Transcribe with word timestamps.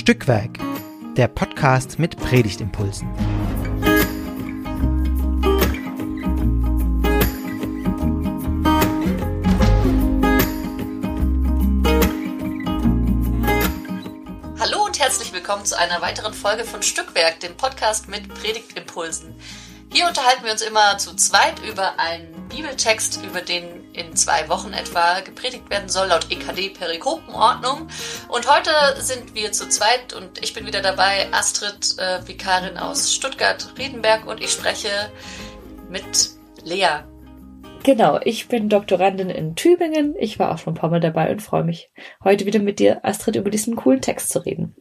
Stückwerk, 0.00 0.58
der 1.18 1.28
Podcast 1.28 1.98
mit 1.98 2.16
Predigtimpulsen. 2.16 3.06
Hallo 14.58 14.86
und 14.86 14.98
herzlich 14.98 15.34
willkommen 15.34 15.66
zu 15.66 15.78
einer 15.78 16.00
weiteren 16.00 16.32
Folge 16.32 16.64
von 16.64 16.82
Stückwerk, 16.82 17.40
dem 17.40 17.54
Podcast 17.58 18.08
mit 18.08 18.26
Predigtimpulsen. 18.26 19.34
Hier 19.92 20.08
unterhalten 20.08 20.44
wir 20.44 20.52
uns 20.52 20.62
immer 20.62 20.96
zu 20.96 21.14
zweit 21.14 21.62
über 21.68 21.98
einen 21.98 22.48
Bibeltext, 22.48 23.22
über 23.22 23.42
den 23.42 23.79
in 23.92 24.16
zwei 24.16 24.48
Wochen 24.48 24.72
etwa 24.72 25.20
gepredigt 25.20 25.70
werden 25.70 25.88
soll, 25.88 26.08
laut 26.08 26.30
EKD 26.30 26.70
Perikopenordnung. 26.70 27.88
Und 28.28 28.50
heute 28.50 28.70
sind 29.00 29.34
wir 29.34 29.52
zu 29.52 29.68
zweit 29.68 30.12
und 30.12 30.42
ich 30.42 30.54
bin 30.54 30.66
wieder 30.66 30.80
dabei, 30.80 31.28
Astrid, 31.32 31.98
äh, 31.98 32.26
Vikarin 32.26 32.78
aus 32.78 33.14
Stuttgart-Riedenberg 33.14 34.26
und 34.26 34.40
ich 34.40 34.52
spreche 34.52 35.10
mit 35.88 36.30
Lea. 36.64 37.04
Genau, 37.82 38.20
ich 38.22 38.48
bin 38.48 38.68
Doktorandin 38.68 39.30
in 39.30 39.56
Tübingen. 39.56 40.14
Ich 40.18 40.38
war 40.38 40.52
auch 40.52 40.58
schon 40.58 40.74
ein 40.74 40.76
paar 40.76 40.90
Mal 40.90 41.00
dabei 41.00 41.30
und 41.30 41.40
freue 41.40 41.64
mich, 41.64 41.90
heute 42.22 42.44
wieder 42.44 42.58
mit 42.58 42.78
dir, 42.78 43.04
Astrid, 43.04 43.36
über 43.36 43.50
diesen 43.50 43.74
coolen 43.74 44.02
Text 44.02 44.30
zu 44.30 44.40
reden. 44.40 44.76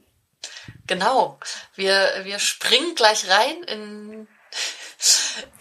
Genau, 0.86 1.40
wir, 1.76 2.10
wir 2.24 2.40
springen 2.40 2.96
gleich 2.96 3.30
rein 3.30 3.64
in 3.64 4.28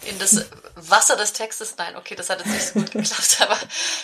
in 0.05 0.19
das 0.19 0.45
Wasser 0.75 1.15
des 1.15 1.33
Textes. 1.33 1.75
Nein, 1.77 1.95
okay, 1.95 2.15
das 2.15 2.29
hat 2.29 2.39
jetzt 2.39 2.51
nicht 2.51 2.65
so 2.65 2.79
gut 2.79 2.91
geklappt, 2.91 3.37
aber 3.41 3.57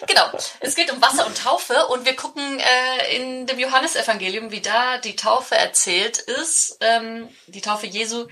genau. 0.08 0.32
Es 0.62 0.76
geht 0.76 0.92
um 0.92 1.02
Wasser 1.02 1.26
und 1.26 1.38
Taufe 1.38 1.88
und 1.88 2.06
wir 2.06 2.16
gucken 2.16 2.60
äh, 2.60 3.16
in 3.16 3.46
dem 3.46 3.60
Johannesevangelium, 3.60 4.52
wie 4.52 4.62
da 4.62 4.98
die 4.98 5.16
Taufe 5.16 5.56
erzählt 5.56 6.20
ist. 6.20 6.78
Ähm, 6.82 7.28
die 7.48 7.62
Taufe 7.62 7.88
Jesu, 7.88 8.28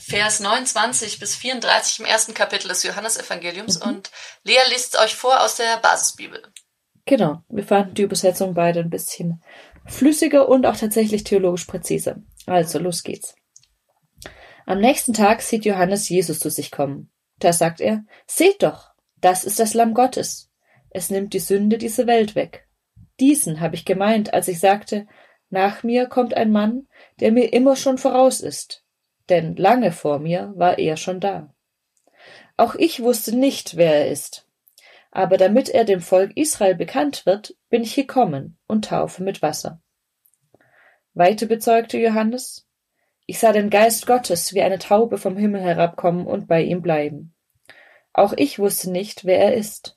Vers 0.00 0.40
29 0.40 1.18
bis 1.18 1.36
34 1.36 2.00
im 2.00 2.06
ersten 2.06 2.34
Kapitel 2.34 2.68
des 2.68 2.82
Johannesevangeliums. 2.82 3.80
Mhm. 3.80 3.88
Und 3.88 4.10
Lea 4.42 4.60
liest 4.70 4.98
euch 4.98 5.14
vor 5.14 5.42
aus 5.42 5.56
der 5.56 5.76
Basisbibel. 5.76 6.42
Genau, 7.04 7.42
wir 7.48 7.64
fanden 7.64 7.94
die 7.94 8.02
Übersetzung 8.02 8.54
beide 8.54 8.80
ein 8.80 8.90
bisschen 8.90 9.42
flüssiger 9.86 10.48
und 10.48 10.66
auch 10.66 10.76
tatsächlich 10.76 11.24
theologisch 11.24 11.64
präziser. 11.64 12.16
Also, 12.46 12.78
los 12.78 13.02
geht's. 13.02 13.34
Am 14.66 14.80
nächsten 14.80 15.12
Tag 15.12 15.42
sieht 15.42 15.64
Johannes 15.64 16.08
Jesus 16.08 16.38
zu 16.38 16.50
sich 16.50 16.70
kommen. 16.70 17.10
Da 17.38 17.52
sagt 17.52 17.80
er, 17.80 18.04
Seht 18.26 18.62
doch, 18.62 18.90
das 19.20 19.44
ist 19.44 19.58
das 19.58 19.74
Lamm 19.74 19.94
Gottes. 19.94 20.50
Es 20.90 21.10
nimmt 21.10 21.32
die 21.34 21.38
Sünde 21.38 21.78
dieser 21.78 22.06
Welt 22.06 22.34
weg. 22.34 22.66
Diesen 23.20 23.60
habe 23.60 23.74
ich 23.74 23.84
gemeint, 23.84 24.32
als 24.34 24.48
ich 24.48 24.60
sagte, 24.60 25.06
nach 25.50 25.82
mir 25.82 26.06
kommt 26.06 26.34
ein 26.34 26.52
Mann, 26.52 26.86
der 27.20 27.32
mir 27.32 27.52
immer 27.52 27.76
schon 27.76 27.98
voraus 27.98 28.40
ist. 28.40 28.84
Denn 29.28 29.56
lange 29.56 29.92
vor 29.92 30.18
mir 30.18 30.52
war 30.56 30.78
er 30.78 30.96
schon 30.96 31.20
da. 31.20 31.54
Auch 32.56 32.74
ich 32.74 33.02
wusste 33.02 33.36
nicht, 33.36 33.76
wer 33.76 33.94
er 34.04 34.10
ist. 34.10 34.46
Aber 35.10 35.36
damit 35.36 35.68
er 35.68 35.84
dem 35.84 36.00
Volk 36.00 36.36
Israel 36.36 36.74
bekannt 36.74 37.26
wird, 37.26 37.56
bin 37.68 37.82
ich 37.82 37.94
gekommen 37.94 38.58
und 38.66 38.86
taufe 38.86 39.22
mit 39.22 39.42
Wasser. 39.42 39.80
Weiter 41.14 41.46
bezeugte 41.46 41.98
Johannes, 41.98 42.68
ich 43.30 43.38
sah 43.38 43.52
den 43.52 43.70
Geist 43.70 44.08
Gottes 44.08 44.54
wie 44.54 44.62
eine 44.62 44.80
Taube 44.80 45.16
vom 45.16 45.36
Himmel 45.36 45.60
herabkommen 45.60 46.26
und 46.26 46.48
bei 46.48 46.62
ihm 46.62 46.82
bleiben. 46.82 47.32
Auch 48.12 48.32
ich 48.36 48.58
wusste 48.58 48.90
nicht, 48.90 49.24
wer 49.24 49.38
er 49.38 49.54
ist. 49.54 49.96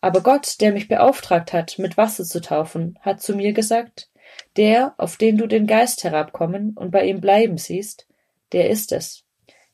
Aber 0.00 0.22
Gott, 0.22 0.60
der 0.60 0.72
mich 0.72 0.88
beauftragt 0.88 1.52
hat, 1.52 1.78
mit 1.78 1.96
Wasser 1.96 2.24
zu 2.24 2.40
taufen, 2.40 2.98
hat 3.00 3.22
zu 3.22 3.36
mir 3.36 3.52
gesagt, 3.52 4.10
der, 4.56 4.92
auf 4.98 5.16
den 5.16 5.38
du 5.38 5.46
den 5.46 5.68
Geist 5.68 6.02
herabkommen 6.02 6.72
und 6.76 6.90
bei 6.90 7.04
ihm 7.04 7.20
bleiben 7.20 7.58
siehst, 7.58 8.08
der 8.50 8.68
ist 8.68 8.90
es. 8.90 9.22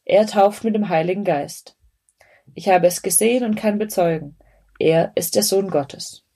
Er 0.05 0.27
tauft 0.27 0.63
mit 0.65 0.75
dem 0.75 0.91
Heiligen 0.91 1.25
Geist. 1.25 1.79
Ich 2.53 2.69
habe 2.69 2.87
es 2.87 3.01
gesehen 3.01 3.45
und 3.45 3.55
kann 3.55 3.79
bezeugen, 3.79 4.37
er 4.79 5.13
ist 5.15 5.37
der 5.37 5.43
Sohn 5.43 5.71
Gottes. 5.71 6.27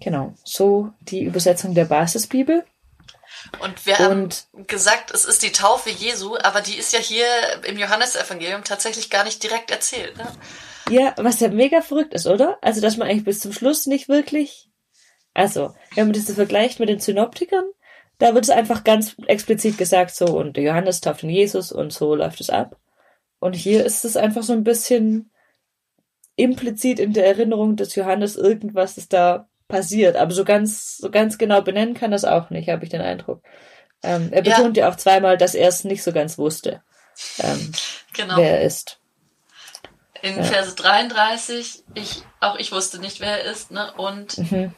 Genau, 0.00 0.32
so 0.42 0.90
die 1.02 1.24
Übersetzung 1.24 1.74
der 1.74 1.84
Basisbibel. 1.84 2.64
Und 3.60 3.86
wir 3.86 3.98
haben 3.98 4.28
gesagt, 4.66 5.10
es 5.12 5.24
ist 5.24 5.42
die 5.42 5.52
Taufe 5.52 5.90
Jesu, 5.90 6.36
aber 6.42 6.60
die 6.60 6.76
ist 6.76 6.92
ja 6.92 6.98
hier 6.98 7.26
im 7.64 7.78
Johannesevangelium 7.78 8.64
tatsächlich 8.64 9.10
gar 9.10 9.24
nicht 9.24 9.42
direkt 9.42 9.70
erzählt. 9.70 10.16
Ne? 10.16 10.26
Ja, 10.90 11.14
was 11.16 11.40
ja 11.40 11.48
mega 11.48 11.80
verrückt 11.80 12.14
ist, 12.14 12.26
oder? 12.26 12.58
Also, 12.62 12.80
dass 12.80 12.96
man 12.96 13.08
eigentlich 13.08 13.24
bis 13.24 13.40
zum 13.40 13.52
Schluss 13.52 13.86
nicht 13.86 14.08
wirklich. 14.08 14.70
Also, 15.34 15.74
wenn 15.94 16.06
man 16.06 16.14
das 16.14 16.32
vergleicht 16.32 16.80
mit 16.80 16.88
den 16.88 17.00
Synoptikern, 17.00 17.64
da 18.18 18.34
wird 18.34 18.44
es 18.44 18.50
einfach 18.50 18.84
ganz 18.84 19.14
explizit 19.26 19.78
gesagt, 19.78 20.14
so, 20.14 20.26
und 20.26 20.56
Johannes 20.56 21.00
tauft 21.00 21.22
in 21.22 21.30
Jesus 21.30 21.70
und 21.72 21.92
so 21.92 22.14
läuft 22.14 22.40
es 22.40 22.50
ab. 22.50 22.76
Und 23.38 23.54
hier 23.54 23.84
ist 23.84 24.04
es 24.04 24.16
einfach 24.16 24.42
so 24.42 24.52
ein 24.52 24.64
bisschen 24.64 25.30
implizit 26.34 26.98
in 26.98 27.12
der 27.12 27.26
Erinnerung 27.26 27.76
des 27.76 27.94
Johannes 27.94 28.36
irgendwas 28.36 28.96
ist 28.96 29.12
da 29.12 29.48
passiert. 29.68 30.16
Aber 30.16 30.32
so 30.32 30.44
ganz, 30.44 30.96
so 30.96 31.10
ganz 31.10 31.38
genau 31.38 31.62
benennen 31.62 31.94
kann 31.94 32.10
das 32.10 32.24
auch 32.24 32.50
nicht, 32.50 32.68
habe 32.68 32.84
ich 32.84 32.90
den 32.90 33.00
Eindruck. 33.00 33.42
Ähm, 34.02 34.28
er 34.32 34.42
betont 34.42 34.76
ja. 34.76 34.84
ja. 34.84 34.90
auch 34.90 34.96
zweimal, 34.96 35.36
dass 35.36 35.54
er 35.54 35.68
es 35.68 35.84
nicht 35.84 36.02
so 36.02 36.12
ganz 36.12 36.38
wusste, 36.38 36.82
ähm, 37.38 37.72
genau. 38.12 38.36
wer 38.36 38.58
er 38.58 38.62
ist. 38.62 38.98
In 40.22 40.36
ja. 40.36 40.42
Verse 40.42 40.74
33, 40.74 41.84
ich, 41.94 42.22
auch 42.40 42.56
ich 42.56 42.72
wusste 42.72 42.98
nicht, 42.98 43.20
wer 43.20 43.44
er 43.44 43.50
ist, 43.50 43.70
ne? 43.70 43.92
Und 43.96 44.38
mhm. 44.38 44.74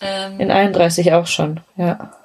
ähm, 0.00 0.40
in 0.40 0.50
31 0.50 1.12
auch 1.12 1.26
schon, 1.26 1.60
ja. 1.76 2.16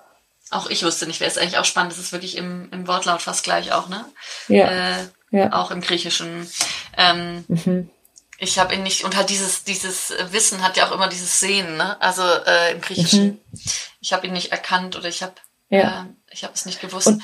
Auch 0.50 0.70
ich 0.70 0.84
wusste 0.84 1.08
nicht, 1.08 1.20
wer 1.20 1.28
ist 1.28 1.38
eigentlich 1.38 1.58
auch 1.58 1.66
spannend. 1.66 1.92
Das 1.92 2.00
ist 2.00 2.14
wirklich 2.14 2.38
im, 2.38 2.70
im 2.72 2.88
Wortlaut 2.88 3.22
fast 3.22 3.44
gleich 3.44 3.74
auch, 3.74 3.90
ne? 3.90 4.06
Ja. 4.48 4.70
Äh, 4.70 5.08
ja. 5.32 5.52
Auch 5.54 5.72
im 5.72 5.82
Griechischen. 5.82 6.48
Ähm, 6.98 7.44
mhm. 7.48 7.90
Ich 8.40 8.60
habe 8.60 8.76
ihn 8.76 8.84
nicht, 8.84 9.04
und 9.04 9.16
halt 9.16 9.30
dieses, 9.30 9.64
dieses 9.64 10.14
Wissen 10.32 10.62
hat 10.62 10.78
ja 10.78 10.88
auch 10.88 10.92
immer 10.92 11.08
dieses 11.08 11.40
Sehen, 11.40 11.78
ne? 11.78 12.00
Also 12.02 12.22
äh, 12.22 12.74
im 12.74 12.82
Griechischen. 12.82 13.26
Mhm. 13.26 13.40
Ich 14.00 14.14
habe 14.14 14.28
ihn 14.28 14.34
nicht 14.34 14.52
erkannt 14.52 14.96
oder 14.96 15.08
ich 15.08 15.24
habe 15.24 15.34
ja. 15.70 16.04
äh, 16.04 16.14
ich 16.32 16.44
habe 16.44 16.54
es 16.54 16.66
nicht 16.66 16.82
gewusst. 16.82 17.08
Und, 17.08 17.24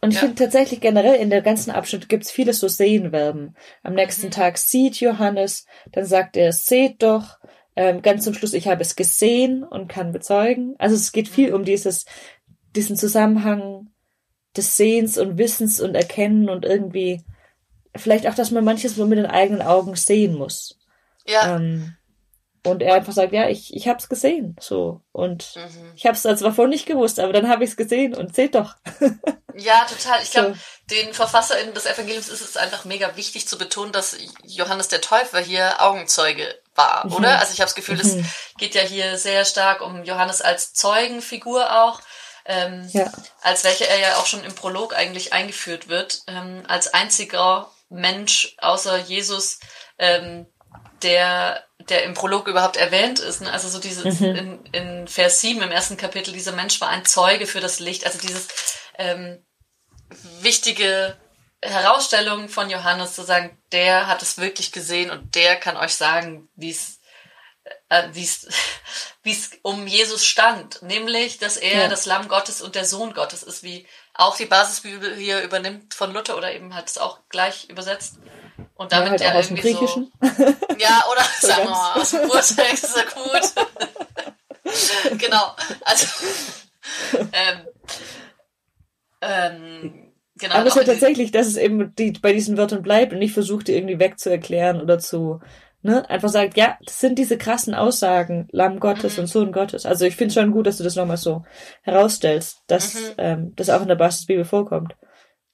und 0.00 0.10
ich 0.10 0.16
ja. 0.16 0.20
finde 0.20 0.36
tatsächlich 0.36 0.80
generell 0.80 1.14
in 1.14 1.30
der 1.30 1.42
ganzen 1.42 1.70
Abschnitt 1.70 2.08
gibt's 2.08 2.30
viele 2.30 2.52
so 2.52 2.68
Sehenverben. 2.68 3.56
Am 3.82 3.94
nächsten 3.94 4.26
mhm. 4.26 4.32
Tag 4.32 4.58
sieht 4.58 5.00
Johannes, 5.00 5.66
dann 5.92 6.04
sagt 6.04 6.36
er, 6.36 6.52
seht 6.52 7.02
doch, 7.02 7.38
ähm, 7.76 8.02
ganz 8.02 8.24
zum 8.24 8.34
Schluss, 8.34 8.52
ich 8.52 8.68
habe 8.68 8.82
es 8.82 8.96
gesehen 8.96 9.62
und 9.62 9.88
kann 9.88 10.12
bezeugen. 10.12 10.74
Also 10.78 10.96
es 10.96 11.12
geht 11.12 11.28
viel 11.28 11.50
mhm. 11.50 11.54
um 11.56 11.64
dieses, 11.64 12.04
diesen 12.74 12.96
Zusammenhang 12.96 13.90
des 14.56 14.76
Sehens 14.76 15.16
und 15.16 15.38
Wissens 15.38 15.80
und 15.80 15.94
Erkennen 15.94 16.48
und 16.48 16.64
irgendwie 16.64 17.22
vielleicht 18.00 18.26
auch, 18.26 18.34
dass 18.34 18.50
man 18.50 18.64
manches 18.64 18.96
nur 18.96 19.06
mit 19.06 19.18
den 19.18 19.26
eigenen 19.26 19.62
Augen 19.62 19.94
sehen 19.96 20.34
muss. 20.34 20.78
Ja. 21.26 21.56
Ähm, 21.56 21.96
und 22.66 22.82
er 22.82 22.94
einfach 22.94 23.14
sagt, 23.14 23.32
ja, 23.32 23.48
ich, 23.48 23.74
ich 23.74 23.88
hab's 23.88 24.08
gesehen, 24.08 24.54
so. 24.60 25.00
Und 25.12 25.56
mhm. 25.56 25.92
ich 25.96 26.04
hab's 26.04 26.22
zwar 26.22 26.52
vorher 26.52 26.68
nicht 26.68 26.84
gewusst, 26.84 27.18
aber 27.18 27.32
dann 27.32 27.48
habe 27.48 27.64
ich's 27.64 27.76
gesehen 27.76 28.14
und 28.14 28.34
seht 28.34 28.54
doch. 28.54 28.74
ja, 29.54 29.86
total. 29.86 30.22
Ich 30.22 30.30
glaube, 30.32 30.54
so. 30.54 30.94
den 30.94 31.14
VerfasserInnen 31.14 31.72
des 31.72 31.86
Evangeliums 31.86 32.28
ist 32.28 32.42
es 32.42 32.58
einfach 32.58 32.84
mega 32.84 33.16
wichtig 33.16 33.48
zu 33.48 33.56
betonen, 33.56 33.92
dass 33.92 34.16
Johannes 34.44 34.88
der 34.88 35.00
Täufer 35.00 35.40
hier 35.40 35.82
Augenzeuge 35.82 36.54
war, 36.74 37.06
mhm. 37.06 37.14
oder? 37.14 37.38
Also 37.38 37.54
ich 37.54 37.60
habe 37.60 37.68
das 37.68 37.74
Gefühl, 37.74 37.98
es 37.98 38.16
mhm. 38.16 38.26
geht 38.58 38.74
ja 38.74 38.82
hier 38.82 39.16
sehr 39.16 39.46
stark 39.46 39.80
um 39.80 40.04
Johannes 40.04 40.42
als 40.42 40.74
Zeugenfigur 40.74 41.82
auch. 41.84 42.00
Ähm, 42.46 42.88
ja. 42.92 43.12
als 43.42 43.64
welche 43.64 43.86
er 43.86 44.00
ja 44.00 44.16
auch 44.16 44.24
schon 44.24 44.42
im 44.42 44.54
Prolog 44.54 44.94
eigentlich 44.96 45.34
eingeführt 45.34 45.88
wird, 45.88 46.22
ähm, 46.26 46.62
als 46.66 46.92
einziger 46.92 47.70
Mensch 47.90 48.54
außer 48.58 48.98
Jesus, 48.98 49.60
ähm, 49.98 50.46
der, 51.02 51.64
der 51.88 52.04
im 52.04 52.14
Prolog 52.14 52.46
überhaupt 52.48 52.76
erwähnt 52.76 53.18
ist. 53.18 53.42
Ne? 53.42 53.52
Also 53.52 53.68
so 53.68 53.78
dieses 53.78 54.20
mhm. 54.20 54.34
in, 54.34 54.64
in 54.72 55.08
Vers 55.08 55.40
7 55.40 55.60
im 55.60 55.70
ersten 55.70 55.96
Kapitel, 55.96 56.32
dieser 56.32 56.52
Mensch 56.52 56.80
war 56.80 56.88
ein 56.88 57.04
Zeuge 57.04 57.46
für 57.46 57.60
das 57.60 57.80
Licht. 57.80 58.06
Also 58.06 58.18
dieses 58.18 58.48
ähm, 58.96 59.44
wichtige 60.40 61.16
Herausstellung 61.62 62.48
von 62.48 62.70
Johannes 62.70 63.14
zu 63.14 63.22
sagen, 63.22 63.58
der 63.72 64.06
hat 64.06 64.22
es 64.22 64.38
wirklich 64.38 64.72
gesehen 64.72 65.10
und 65.10 65.34
der 65.34 65.56
kann 65.56 65.76
euch 65.76 65.94
sagen, 65.94 66.48
wie 66.56 66.70
es 66.70 67.00
äh, 67.88 68.08
wie 68.12 68.24
es 68.24 68.46
wie 69.22 69.32
es 69.32 69.50
um 69.62 69.86
Jesus 69.86 70.24
stand, 70.24 70.80
nämlich, 70.82 71.38
dass 71.38 71.58
er 71.58 71.82
ja. 71.82 71.88
das 71.88 72.06
Lamm 72.06 72.28
Gottes 72.28 72.62
und 72.62 72.74
der 72.74 72.86
Sohn 72.86 73.12
Gottes 73.12 73.42
ist, 73.42 73.62
wie 73.62 73.86
auch 74.14 74.36
die 74.36 74.46
Basisbibel 74.46 75.14
hier 75.14 75.42
übernimmt 75.42 75.94
von 75.94 76.12
Luther 76.12 76.36
oder 76.36 76.52
eben 76.52 76.74
hat 76.74 76.88
es 76.88 76.98
auch 76.98 77.20
gleich 77.28 77.68
übersetzt. 77.68 78.18
Und 78.74 78.92
damit 78.92 79.20
ja, 79.20 79.26
halt 79.26 79.34
ja 79.34 79.40
aus 79.40 79.48
dem 79.48 79.56
Griechischen. 79.56 80.12
So, 80.20 80.44
ja, 80.78 81.04
oder 81.10 81.22
so 81.40 81.46
sagen 81.46 81.64
wir 81.64 81.70
mal, 81.70 82.00
aus 82.00 82.10
dem 82.10 82.20
Urtext 82.20 82.84
ist 82.84 82.96
er 82.96 83.04
gut. 83.04 85.18
genau. 85.18 85.54
Also 85.82 86.06
ähm, 87.12 87.66
ähm, 89.20 90.12
genau. 90.36 90.54
Aber 90.54 90.66
es 90.66 90.76
ist 90.76 90.86
ja 90.86 90.92
tatsächlich, 90.92 91.30
dass 91.30 91.46
es 91.46 91.56
eben 91.56 91.94
die, 91.94 92.12
bei 92.12 92.32
diesen 92.32 92.56
Wörtern 92.56 92.82
bleibt 92.82 93.12
und 93.12 93.18
nicht 93.18 93.34
versucht, 93.34 93.68
die 93.68 93.74
irgendwie 93.74 93.98
wegzuerklären 93.98 94.80
oder 94.80 94.98
zu 94.98 95.40
ne, 95.82 96.08
einfach 96.08 96.28
sagt, 96.28 96.56
ja, 96.56 96.78
das 96.84 97.00
sind 97.00 97.18
diese 97.18 97.38
krassen 97.38 97.74
Aussagen, 97.74 98.48
Lamm 98.52 98.80
Gottes 98.80 99.16
mhm. 99.16 99.20
und 99.20 99.26
Sohn 99.26 99.52
Gottes. 99.52 99.86
Also 99.86 100.04
ich 100.04 100.16
finde 100.16 100.34
schon 100.34 100.52
gut, 100.52 100.66
dass 100.66 100.78
du 100.78 100.84
das 100.84 100.96
nochmal 100.96 101.16
so 101.16 101.44
herausstellst, 101.82 102.58
dass 102.66 102.94
mhm. 102.94 103.14
ähm, 103.18 103.52
das 103.56 103.70
auch 103.70 103.82
in 103.82 103.88
der 103.88 103.94
Basisbibel 103.94 104.44
vorkommt. 104.44 104.94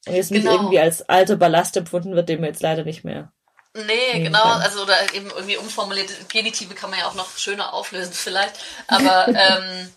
Und 0.06 0.14
jetzt 0.14 0.30
nicht 0.30 0.42
genau. 0.42 0.54
irgendwie 0.54 0.78
als 0.78 1.08
alter 1.08 1.36
Ballast 1.36 1.76
empfunden 1.76 2.14
wird, 2.14 2.28
den 2.28 2.40
wir 2.40 2.48
jetzt 2.48 2.62
leider 2.62 2.84
nicht 2.84 3.04
mehr. 3.04 3.32
Nee, 3.74 4.22
genau, 4.22 4.42
kann. 4.42 4.62
also 4.62 4.82
oder 4.82 4.96
eben 5.14 5.30
irgendwie 5.30 5.58
umformulierte 5.58 6.14
Genitive 6.28 6.74
kann 6.74 6.90
man 6.90 6.98
ja 6.98 7.06
auch 7.06 7.14
noch 7.14 7.36
schöner 7.36 7.74
auflösen 7.74 8.12
vielleicht. 8.12 8.54
Aber 8.86 9.28
ähm, 9.28 9.92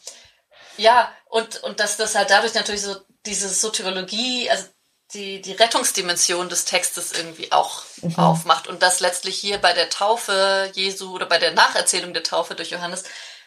ja, 0.78 1.12
und, 1.30 1.64
und 1.64 1.80
dass 1.80 1.98
das 1.98 2.16
halt 2.16 2.30
dadurch 2.30 2.54
natürlich 2.56 2.82
so 2.82 2.96
diese 3.26 3.48
Soteriologie, 3.48 4.50
also 4.50 4.66
die, 5.14 5.42
die 5.42 5.54
Rettungsdimension 5.54 6.50
des 6.50 6.66
Textes 6.66 7.12
irgendwie 7.12 7.52
auch 7.52 7.84
mhm. 8.02 8.16
aufmacht 8.16 8.68
und 8.68 8.84
das 8.84 9.00
letztlich 9.00 9.38
hier 9.38 9.58
bei 9.58 9.74
der 9.74 9.90
Taufe 9.90 10.72
Jesu 10.76 11.14
oder 11.14 11.26
bei 11.26 11.40
der 11.40 11.54
Nacherzählung 11.54 12.14
der 12.14 12.24
Taufe 12.24 12.56
durch 12.56 12.70
Johannes 12.70 13.04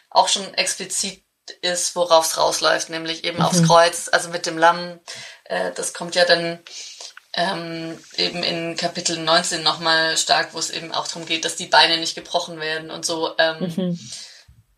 auch 0.09 0.27
schon 0.27 0.53
explizit 0.53 1.23
ist, 1.61 1.95
worauf 1.95 2.25
es 2.25 2.37
rausläuft, 2.37 2.89
nämlich 2.89 3.23
eben 3.23 3.37
mhm. 3.37 3.45
aufs 3.45 3.63
Kreuz, 3.63 4.09
also 4.11 4.29
mit 4.29 4.45
dem 4.45 4.57
Lamm. 4.57 4.99
Äh, 5.45 5.71
das 5.73 5.93
kommt 5.93 6.15
ja 6.15 6.25
dann 6.25 6.59
ähm, 7.33 7.97
eben 8.15 8.43
in 8.43 8.77
Kapitel 8.77 9.17
19 9.17 9.63
nochmal 9.63 10.17
stark, 10.17 10.53
wo 10.53 10.59
es 10.59 10.69
eben 10.69 10.93
auch 10.93 11.07
darum 11.07 11.25
geht, 11.25 11.45
dass 11.45 11.55
die 11.55 11.65
Beine 11.65 11.97
nicht 11.97 12.15
gebrochen 12.15 12.59
werden 12.59 12.91
und 12.91 13.05
so. 13.05 13.35
Ähm, 13.37 13.73
mhm. 13.75 13.99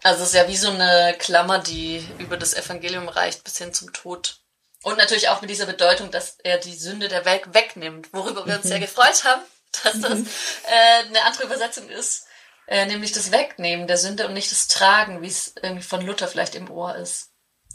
Also 0.03 0.21
es 0.21 0.29
ist 0.29 0.35
ja 0.35 0.47
wie 0.47 0.55
so 0.55 0.69
eine 0.69 1.15
Klammer, 1.17 1.59
die 1.59 2.07
über 2.19 2.38
das 2.38 2.53
Evangelium 2.53 3.09
reicht 3.09 3.43
bis 3.43 3.57
hin 3.57 3.73
zum 3.73 3.91
Tod. 3.91 4.39
Und 4.85 4.99
natürlich 4.99 5.29
auch 5.29 5.41
mit 5.41 5.49
dieser 5.49 5.65
Bedeutung, 5.65 6.11
dass 6.11 6.37
er 6.43 6.59
die 6.59 6.75
Sünde 6.75 7.07
der 7.07 7.25
Welt 7.25 7.55
wegnimmt, 7.55 8.13
worüber 8.13 8.45
wir 8.45 8.57
uns 8.57 8.67
sehr 8.67 8.77
mhm. 8.77 8.83
gefreut 8.83 9.23
haben, 9.23 9.41
dass 9.83 9.99
das 9.99 10.19
mhm. 10.19 10.27
äh, 10.67 11.07
eine 11.07 11.25
andere 11.25 11.45
Übersetzung 11.45 11.89
ist, 11.89 12.27
äh, 12.67 12.85
nämlich 12.85 13.11
das 13.11 13.31
Wegnehmen 13.31 13.87
der 13.87 13.97
Sünde 13.97 14.27
und 14.27 14.35
nicht 14.35 14.51
das 14.51 14.67
Tragen, 14.67 15.23
wie 15.23 15.27
es 15.27 15.55
irgendwie 15.59 15.81
von 15.81 16.05
Luther 16.05 16.27
vielleicht 16.27 16.53
im 16.53 16.69
Ohr 16.69 16.95
ist. 16.97 17.31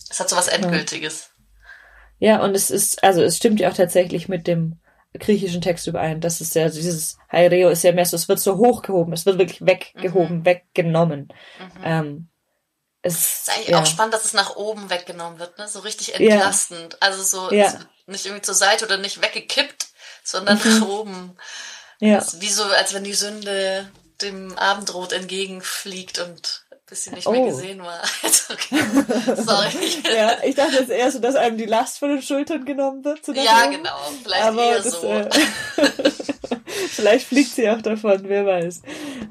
Es 0.08 0.20
hat 0.20 0.28
so 0.28 0.36
was 0.36 0.46
Endgültiges. 0.46 1.30
Ja, 2.20 2.44
und 2.44 2.54
es 2.54 2.70
ist, 2.70 3.02
also 3.02 3.22
es 3.22 3.38
stimmt 3.38 3.58
ja 3.58 3.70
auch 3.70 3.76
tatsächlich 3.76 4.28
mit 4.28 4.46
dem 4.46 4.78
griechischen 5.18 5.62
Text 5.62 5.88
überein. 5.88 6.20
Das 6.20 6.40
ist 6.40 6.54
ja, 6.54 6.68
dieses 6.68 7.18
Haireo 7.28 7.70
ist 7.70 7.82
ja 7.82 7.90
mehr 7.90 8.06
so, 8.06 8.14
es 8.14 8.28
wird 8.28 8.38
so 8.38 8.56
hochgehoben, 8.56 9.12
es 9.12 9.26
wird 9.26 9.38
wirklich 9.38 9.66
weggehoben, 9.66 10.38
mhm. 10.38 10.44
weggenommen. 10.44 11.32
Mhm. 11.58 11.82
Ähm, 11.82 12.29
es 13.02 13.14
ist 13.14 13.50
eigentlich 13.50 13.68
ja. 13.68 13.80
auch 13.80 13.86
spannend, 13.86 14.14
dass 14.14 14.24
es 14.24 14.34
nach 14.34 14.56
oben 14.56 14.90
weggenommen 14.90 15.38
wird, 15.38 15.58
ne? 15.58 15.68
So 15.68 15.80
richtig 15.80 16.14
entlastend. 16.14 16.94
Ja. 16.94 16.98
Also 17.00 17.22
so 17.22 17.54
ja. 17.54 17.72
nicht 18.06 18.26
irgendwie 18.26 18.42
zur 18.42 18.54
Seite 18.54 18.84
oder 18.84 18.98
nicht 18.98 19.22
weggekippt, 19.22 19.88
sondern 20.22 20.58
mhm. 20.62 20.80
nach 20.80 20.88
oben. 20.88 21.36
Ja. 22.02 22.24
wie 22.38 22.48
so, 22.48 22.64
als 22.64 22.94
wenn 22.94 23.04
die 23.04 23.12
Sünde 23.12 23.90
dem 24.22 24.56
Abendrot 24.56 25.12
entgegenfliegt 25.12 26.18
und 26.18 26.64
bis 26.90 27.04
sie 27.04 27.10
nicht 27.10 27.26
oh. 27.26 27.30
mehr 27.30 27.46
gesehen 27.46 27.82
war. 27.82 28.02
okay. 28.50 28.82
Sorry. 29.36 30.02
ja, 30.14 30.38
ich 30.42 30.56
dachte 30.56 30.74
jetzt 30.74 30.90
eher 30.90 31.10
so, 31.10 31.20
dass 31.20 31.36
einem 31.36 31.56
die 31.56 31.66
Last 31.66 32.00
von 32.00 32.10
den 32.10 32.22
Schultern 32.22 32.64
genommen 32.64 33.04
wird. 33.04 33.26
Ja, 33.28 33.66
genau. 33.66 33.96
Vielleicht 34.22 34.44
Aber 34.44 34.62
eher 34.62 34.80
das, 34.80 35.00
so. 35.00 35.06
Äh, 35.06 35.30
vielleicht 36.66 37.26
fliegt 37.26 37.50
sie 37.50 37.68
auch 37.68 37.82
davon, 37.82 38.20
wer 38.24 38.46
weiß. 38.46 38.82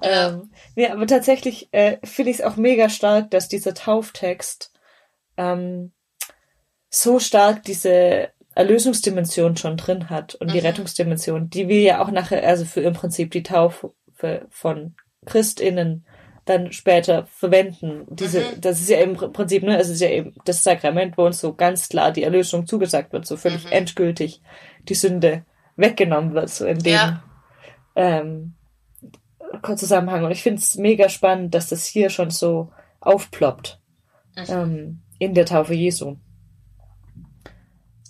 Ja. 0.04 0.30
Ähm, 0.30 0.52
nee, 0.76 0.88
aber 0.88 1.08
tatsächlich 1.08 1.70
äh, 1.72 1.98
finde 2.04 2.32
ich 2.32 2.40
es 2.40 2.44
auch 2.44 2.56
mega 2.56 2.90
stark, 2.90 3.32
dass 3.32 3.48
dieser 3.48 3.74
Tauftext 3.74 4.72
ähm, 5.38 5.92
so 6.90 7.20
stark 7.20 7.64
diese 7.64 8.30
Erlösungsdimension 8.56 9.56
schon 9.58 9.78
drin 9.78 10.10
hat 10.10 10.36
und 10.36 10.48
mhm. 10.48 10.54
die 10.54 10.60
Rettungsdimension, 10.60 11.50
die 11.50 11.68
wir 11.68 11.82
ja 11.82 12.04
auch 12.04 12.12
nachher, 12.12 12.46
also 12.46 12.66
für 12.66 12.82
im 12.82 12.94
Prinzip 12.94 13.32
die 13.32 13.44
Taufe 13.44 13.94
von 14.50 14.96
ChristInnen 15.26 16.06
dann 16.46 16.72
später 16.72 17.28
verwenden. 17.28 18.06
Diese, 18.10 18.42
mhm. 18.42 18.62
das 18.62 18.80
ist 18.80 18.90
ja 18.90 19.00
im 19.00 19.16
Prinzip, 19.16 19.64
ne, 19.64 19.78
es 19.80 19.88
ist 19.88 20.02
ja 20.02 20.10
eben 20.10 20.34
das 20.46 20.64
Sakrament, 20.64 21.18
wo 21.18 21.26
uns 21.26 21.40
so 21.40 21.54
ganz 21.54 21.90
klar 21.90 22.12
die 22.12 22.24
Erlösung 22.24 22.66
zugesagt 22.66 23.14
wird, 23.14 23.26
so 23.26 23.38
völlig 23.38 23.66
mhm. 23.66 23.72
endgültig 23.72 24.42
die 24.88 24.96
Sünde 24.96 25.46
weggenommen 25.80 26.34
wird, 26.34 26.50
so 26.50 26.66
in 26.66 26.80
dem 26.80 26.94
ja. 26.94 27.24
ähm, 27.96 28.54
Zusammenhang. 29.76 30.24
Und 30.24 30.32
ich 30.32 30.44
finde 30.44 30.62
es 30.62 30.76
mega 30.76 31.10
spannend, 31.10 31.56
dass 31.56 31.70
das 31.70 31.86
hier 31.86 32.10
schon 32.10 32.30
so 32.30 32.72
aufploppt 33.00 33.80
mhm. 34.36 34.44
ähm, 34.48 35.02
in 35.18 35.34
der 35.34 35.46
Taufe 35.46 35.74
Jesu. 35.74 36.18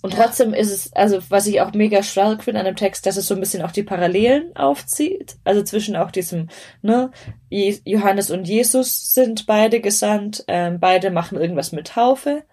Und 0.02 0.14
ja. 0.14 0.24
trotzdem 0.24 0.54
ist 0.54 0.72
es, 0.72 0.94
also 0.94 1.20
was 1.30 1.46
ich 1.48 1.60
auch 1.60 1.74
mega 1.74 2.04
stark 2.04 2.44
finde 2.44 2.62
an 2.62 2.66
dem 2.66 2.78
Text, 2.78 3.06
dass 3.06 3.18
es 3.18 3.28
so 3.28 3.36
ein 3.36 3.42
bisschen 3.42 3.62
auch 3.64 3.72
die 3.72 3.84
Parallelen 3.84 4.56
aufzieht. 4.56 5.36
Also 5.44 5.62
zwischen 5.62 5.96
auch 5.98 6.12
diesem, 6.12 6.48
ne, 6.82 7.12
Johannes 7.50 8.32
und 8.32 8.48
Jesus 8.48 9.14
sind 9.14 9.46
beide 9.46 9.82
gesandt, 9.82 10.46
ähm, 10.48 10.80
beide 10.80 11.12
machen 11.12 11.38
irgendwas 11.38 11.74
mit 11.74 11.88
Taufe. 11.88 12.44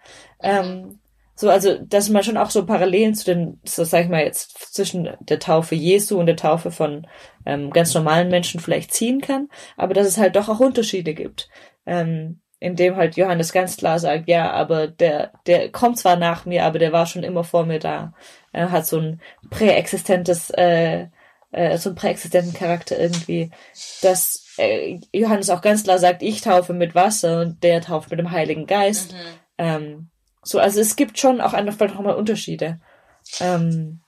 Ähm, 0.42 0.98
so, 1.38 1.50
also, 1.50 1.78
dass 1.78 2.08
man 2.08 2.22
schon 2.22 2.38
auch 2.38 2.48
so 2.48 2.64
Parallelen 2.64 3.14
zu 3.14 3.26
den, 3.26 3.60
so 3.62 3.84
sag 3.84 4.04
ich 4.04 4.08
mal 4.08 4.24
jetzt, 4.24 4.74
zwischen 4.74 5.10
der 5.20 5.38
Taufe 5.38 5.74
Jesu 5.74 6.18
und 6.18 6.26
der 6.26 6.36
Taufe 6.36 6.70
von 6.70 7.06
ähm, 7.44 7.70
ganz 7.70 7.92
normalen 7.92 8.28
Menschen 8.28 8.58
vielleicht 8.58 8.94
ziehen 8.94 9.20
kann, 9.20 9.48
aber 9.76 9.92
dass 9.92 10.06
es 10.06 10.16
halt 10.16 10.34
doch 10.34 10.48
auch 10.48 10.60
Unterschiede 10.60 11.12
gibt. 11.12 11.50
Ähm, 11.84 12.40
in 12.58 12.74
dem 12.74 12.96
halt 12.96 13.16
Johannes 13.18 13.52
ganz 13.52 13.76
klar 13.76 13.98
sagt, 13.98 14.28
ja, 14.28 14.50
aber 14.50 14.86
der, 14.86 15.32
der 15.46 15.70
kommt 15.70 15.98
zwar 15.98 16.16
nach 16.16 16.46
mir, 16.46 16.64
aber 16.64 16.78
der 16.78 16.90
war 16.90 17.04
schon 17.04 17.22
immer 17.22 17.44
vor 17.44 17.66
mir 17.66 17.78
da. 17.78 18.14
Er 18.52 18.70
hat 18.70 18.86
so 18.86 18.98
ein 18.98 19.20
präexistentes, 19.50 20.48
äh, 20.50 21.08
äh, 21.52 21.76
so 21.76 21.90
einen 21.90 21.96
präexistenten 21.96 22.54
Charakter 22.54 22.98
irgendwie, 22.98 23.50
dass 24.00 24.54
äh, 24.56 24.98
Johannes 25.12 25.50
auch 25.50 25.60
ganz 25.60 25.84
klar 25.84 25.98
sagt, 25.98 26.22
ich 26.22 26.40
taufe 26.40 26.72
mit 26.72 26.94
Wasser 26.94 27.42
und 27.42 27.62
der 27.62 27.82
tauft 27.82 28.10
mit 28.10 28.18
dem 28.18 28.30
Heiligen 28.30 28.66
Geist. 28.66 29.12
Mhm. 29.12 29.18
Ähm, 29.58 30.10
so, 30.46 30.60
also 30.60 30.81
es 30.81 30.94
gibt 30.94 31.19
schon 31.19 31.40
auch 31.40 31.52
einfach 31.52 31.76
nochmal 31.88 32.14
Unterschiede. 32.14 32.81
Ähm, 33.40 34.00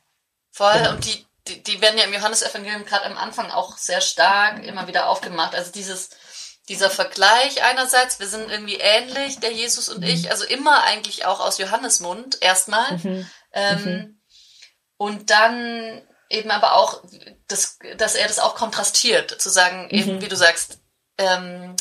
Voll, 0.52 0.81
ja. 0.82 0.93
und 0.93 1.05
die, 1.05 1.26
die, 1.49 1.62
die 1.62 1.81
werden 1.81 1.99
ja 1.99 2.05
im 2.05 2.14
Johannesevangelium 2.14 2.85
gerade 2.85 3.06
am 3.06 3.17
Anfang 3.17 3.50
auch 3.50 3.76
sehr 3.76 4.00
stark 4.00 4.64
immer 4.64 4.87
wieder 4.87 5.08
aufgemacht. 5.08 5.56
Also 5.56 5.73
dieses, 5.73 6.11
dieser 6.69 6.90
Vergleich 6.90 7.64
einerseits, 7.64 8.20
wir 8.20 8.29
sind 8.29 8.50
irgendwie 8.50 8.76
ähnlich, 8.76 9.40
der 9.40 9.52
Jesus 9.52 9.88
und 9.88 10.00
mhm. 10.00 10.08
ich, 10.08 10.31
also 10.31 10.44
immer 10.44 10.85
eigentlich 10.85 11.26
auch 11.26 11.40
aus 11.40 11.58
Johannes 11.58 11.99
Mund 12.00 12.38
erstmal. 12.40 12.99
Mhm. 12.99 13.31
Ähm, 13.52 13.85
mhm. 13.85 14.20
Und 14.96 15.31
dann 15.31 16.02
eben 16.29 16.50
aber 16.52 16.76
auch, 16.76 17.02
das, 17.49 17.79
dass 17.96 18.14
er 18.14 18.29
das 18.29 18.38
auch 18.38 18.54
kontrastiert, 18.54 19.40
zu 19.40 19.50
sagen, 19.50 19.90
eben 19.90 20.16
mhm. 20.16 20.21
wie 20.21 20.28
du 20.28 20.37
sagst, 20.37 20.78
ähm, 21.16 21.75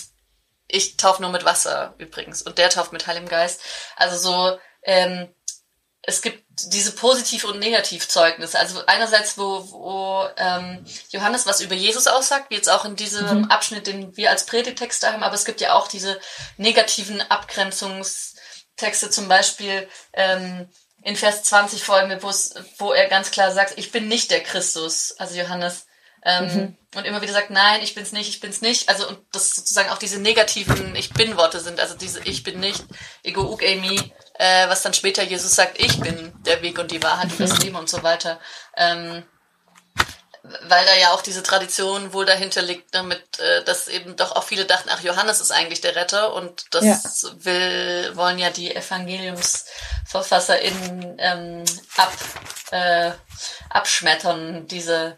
ich 0.67 0.97
taufe 0.97 1.21
nur 1.21 1.31
mit 1.31 1.45
Wasser 1.45 1.93
übrigens 1.97 2.41
und 2.41 2.57
der 2.57 2.69
tauft 2.69 2.91
mit 2.91 3.07
Heiligem 3.07 3.29
Geist. 3.29 3.61
Also 3.95 4.17
so, 4.17 4.59
ähm, 4.83 5.29
es 6.01 6.21
gibt 6.21 6.43
diese 6.71 6.93
Positiv- 6.93 7.43
und 7.43 7.59
Negativzeugnisse. 7.59 8.57
Also 8.57 8.81
einerseits, 8.87 9.37
wo, 9.37 9.69
wo 9.71 10.27
ähm, 10.37 10.85
Johannes 11.09 11.45
was 11.45 11.59
über 11.59 11.75
Jesus 11.75 12.07
aussagt, 12.07 12.49
wie 12.49 12.55
jetzt 12.55 12.69
auch 12.69 12.85
in 12.85 12.95
diesem 12.95 13.41
mhm. 13.41 13.51
Abschnitt, 13.51 13.87
den 13.87 14.15
wir 14.15 14.29
als 14.29 14.45
Predigtexte 14.45 15.11
haben, 15.11 15.23
aber 15.23 15.35
es 15.35 15.45
gibt 15.45 15.59
ja 15.59 15.73
auch 15.73 15.89
diese 15.89 16.19
negativen 16.55 17.21
Abgrenzungstexte, 17.21 19.09
zum 19.09 19.27
Beispiel 19.27 19.87
ähm, 20.13 20.69
in 21.03 21.17
Vers 21.17 21.43
20 21.43 21.83
folgende, 21.83 22.23
wo 22.23 22.93
er 22.93 23.07
ganz 23.07 23.31
klar 23.31 23.51
sagt, 23.51 23.77
ich 23.77 23.91
bin 23.91 24.07
nicht 24.07 24.31
der 24.31 24.43
Christus, 24.43 25.13
also 25.19 25.35
Johannes. 25.35 25.86
Ähm, 26.29 26.45
mhm. 26.45 26.77
Und 26.93 27.05
immer 27.05 27.21
wieder 27.21 27.31
sagt, 27.31 27.51
nein, 27.51 27.79
ich 27.81 27.95
bin's 27.95 28.11
nicht, 28.11 28.27
ich 28.27 28.41
bin's 28.41 28.59
nicht. 28.59 28.89
Also, 28.89 29.07
und 29.07 29.19
das 29.31 29.51
sozusagen 29.51 29.89
auch 29.89 29.97
diese 29.97 30.19
negativen 30.19 30.93
Ich 30.95 31.13
bin-Worte 31.13 31.61
sind, 31.61 31.79
also 31.79 31.95
diese 31.95 32.21
Ich 32.25 32.43
bin 32.43 32.59
nicht, 32.59 32.83
Ego 33.23 33.43
uk 33.43 33.63
Emi, 33.63 33.97
äh, 34.33 34.67
was 34.67 34.81
dann 34.81 34.93
später 34.93 35.23
Jesus 35.23 35.55
sagt, 35.55 35.79
ich 35.79 36.01
bin 36.01 36.33
der 36.45 36.61
Weg 36.61 36.79
und 36.79 36.91
die 36.91 37.01
Wahrheit 37.01 37.31
und 37.31 37.39
das 37.39 37.53
mhm. 37.53 37.63
Leben 37.63 37.75
und 37.77 37.87
so 37.87 38.03
weiter. 38.03 38.41
Ähm, 38.75 39.23
weil 40.63 40.85
da 40.85 40.95
ja 40.95 41.11
auch 41.11 41.21
diese 41.21 41.43
Tradition 41.43 42.13
wohl 42.13 42.25
dahinter 42.25 42.61
liegt, 42.61 42.95
damit, 42.95 43.39
äh, 43.39 43.63
dass 43.63 43.87
eben 43.87 44.15
doch 44.15 44.35
auch 44.35 44.43
viele 44.43 44.65
dachten, 44.65 44.89
ach, 44.91 45.01
Johannes 45.01 45.39
ist 45.41 45.51
eigentlich 45.51 45.81
der 45.81 45.95
Retter 45.95 46.33
und 46.33 46.65
das 46.71 46.83
ja. 46.83 46.99
will, 47.43 48.15
wollen 48.15 48.39
ja 48.39 48.49
die 48.49 48.75
EvangeliumsverfasserInnen 48.75 51.17
ähm, 51.19 51.63
ab, 51.97 52.13
äh, 52.71 53.11
abschmettern, 53.69 54.67
diese, 54.67 55.17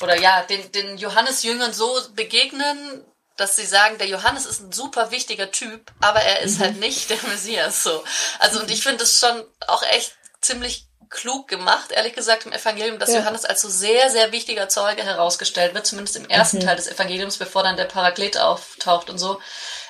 oder 0.00 0.16
ja, 0.16 0.42
den, 0.42 0.72
den 0.72 0.98
Johannes-Jüngern 0.98 1.72
so 1.72 2.00
begegnen, 2.14 3.04
dass 3.36 3.54
sie 3.56 3.66
sagen, 3.66 3.98
der 3.98 4.08
Johannes 4.08 4.46
ist 4.46 4.60
ein 4.60 4.72
super 4.72 5.10
wichtiger 5.10 5.50
Typ, 5.50 5.90
aber 6.00 6.20
er 6.20 6.40
ist 6.40 6.58
mhm. 6.58 6.64
halt 6.64 6.78
nicht 6.78 7.10
der 7.10 7.18
Messias 7.28 7.82
so. 7.82 8.04
Also 8.38 8.60
und 8.60 8.70
ich 8.70 8.82
finde 8.82 9.04
es 9.04 9.18
schon 9.18 9.44
auch 9.66 9.82
echt 9.82 10.14
ziemlich 10.42 10.89
klug 11.10 11.48
gemacht, 11.48 11.90
ehrlich 11.90 12.14
gesagt, 12.14 12.46
im 12.46 12.52
Evangelium, 12.52 12.98
dass 12.98 13.10
ja. 13.10 13.18
Johannes 13.18 13.44
als 13.44 13.60
so 13.62 13.68
sehr, 13.68 14.10
sehr 14.10 14.32
wichtiger 14.32 14.68
Zeuge 14.68 15.02
herausgestellt 15.02 15.74
wird, 15.74 15.86
zumindest 15.86 16.16
im 16.16 16.28
ersten 16.28 16.58
mhm. 16.58 16.62
Teil 16.62 16.76
des 16.76 16.88
Evangeliums, 16.88 17.36
bevor 17.36 17.62
dann 17.62 17.76
der 17.76 17.84
Paraklet 17.86 18.38
auftaucht 18.38 19.10
und 19.10 19.18
so. 19.18 19.40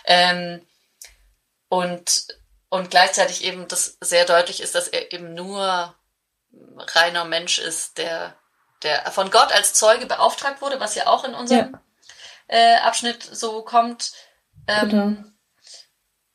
Ähm, 0.05 0.67
und, 1.69 2.27
und 2.71 2.91
gleichzeitig 2.91 3.45
eben 3.45 3.69
das 3.69 3.99
sehr 4.01 4.25
deutlich 4.25 4.61
ist, 4.61 4.75
dass 4.75 4.89
er 4.89 5.13
eben 5.13 5.35
nur 5.35 5.95
reiner 6.79 7.25
Mensch 7.25 7.59
ist, 7.59 7.99
der, 7.99 8.35
der 8.83 9.11
von 9.13 9.31
Gott 9.31 9.53
als 9.53 9.75
Zeuge 9.75 10.07
beauftragt 10.07 10.63
wurde, 10.63 10.81
was 10.81 10.95
ja 10.95 11.07
auch 11.07 11.25
in 11.25 11.35
unserem 11.35 11.73
ja 11.73 11.81
äh, 12.51 12.77
Abschnitt 12.77 13.23
so 13.23 13.63
kommt. 13.63 14.13
Ähm, 14.67 15.37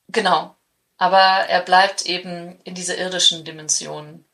genau. 0.07 0.55
Aber 0.97 1.17
er 1.17 1.61
bleibt 1.61 2.05
eben 2.05 2.59
in 2.61 2.73
dieser 2.73 2.97
irdischen 2.97 3.43
Dimension, 3.43 4.24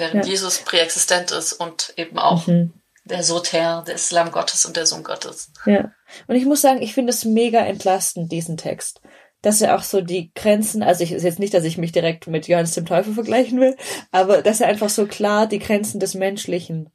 während 0.00 0.24
ja. 0.24 0.30
Jesus 0.30 0.58
präexistent 0.58 1.30
ist 1.30 1.52
und 1.52 1.92
eben 1.96 2.18
auch 2.18 2.46
mhm. 2.46 2.72
der 3.04 3.22
Soter, 3.22 3.84
der 3.86 3.94
Islam 3.94 4.32
Gottes 4.32 4.64
und 4.64 4.76
der 4.76 4.86
Sohn 4.86 5.04
Gottes. 5.04 5.52
Ja. 5.66 5.92
Und 6.26 6.34
ich 6.34 6.46
muss 6.46 6.60
sagen, 6.60 6.82
ich 6.82 6.94
finde 6.94 7.10
es 7.10 7.24
mega 7.24 7.60
entlastend, 7.60 8.32
diesen 8.32 8.56
Text. 8.56 9.00
Dass 9.42 9.62
er 9.62 9.74
auch 9.76 9.82
so 9.82 10.02
die 10.02 10.32
Grenzen, 10.34 10.82
also 10.82 11.02
ich 11.02 11.12
ist 11.12 11.22
jetzt 11.22 11.38
nicht, 11.38 11.54
dass 11.54 11.64
ich 11.64 11.78
mich 11.78 11.92
direkt 11.92 12.26
mit 12.26 12.46
Johannes 12.46 12.74
dem 12.74 12.84
Teufel 12.84 13.14
vergleichen 13.14 13.58
will, 13.58 13.74
aber 14.10 14.42
dass 14.42 14.60
er 14.60 14.68
einfach 14.68 14.90
so 14.90 15.06
klar 15.06 15.46
die 15.46 15.60
Grenzen 15.60 15.98
des 15.98 16.14
Menschlichen 16.14 16.90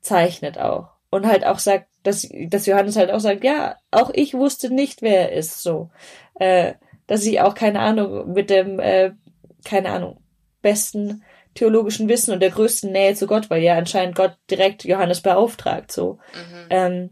zeichnet 0.00 0.58
auch. 0.58 0.88
Und 1.10 1.26
halt 1.26 1.44
auch 1.44 1.58
sagt, 1.58 1.88
dass, 2.02 2.26
dass 2.48 2.66
Johannes 2.66 2.96
halt 2.96 3.10
auch 3.10 3.20
sagt, 3.20 3.44
ja, 3.44 3.76
auch 3.90 4.10
ich 4.14 4.34
wusste 4.34 4.72
nicht, 4.72 5.02
wer 5.02 5.30
er 5.30 5.32
ist, 5.36 5.62
so. 5.62 5.90
Äh, 6.34 6.74
dass 7.06 7.24
ich 7.24 7.40
auch 7.40 7.54
keine 7.54 7.80
Ahnung 7.80 8.32
mit 8.32 8.50
dem, 8.50 8.80
äh, 8.80 9.12
keine 9.64 9.90
Ahnung, 9.90 10.20
besten 10.62 11.22
theologischen 11.56 12.08
Wissen 12.08 12.32
und 12.32 12.40
der 12.40 12.50
größten 12.50 12.92
Nähe 12.92 13.14
zu 13.14 13.26
Gott, 13.26 13.50
weil 13.50 13.62
ja 13.62 13.76
anscheinend 13.76 14.14
Gott 14.14 14.36
direkt 14.50 14.84
Johannes 14.84 15.20
beauftragt, 15.20 15.90
so, 15.90 16.18
mhm. 16.34 16.66
ähm, 16.70 17.10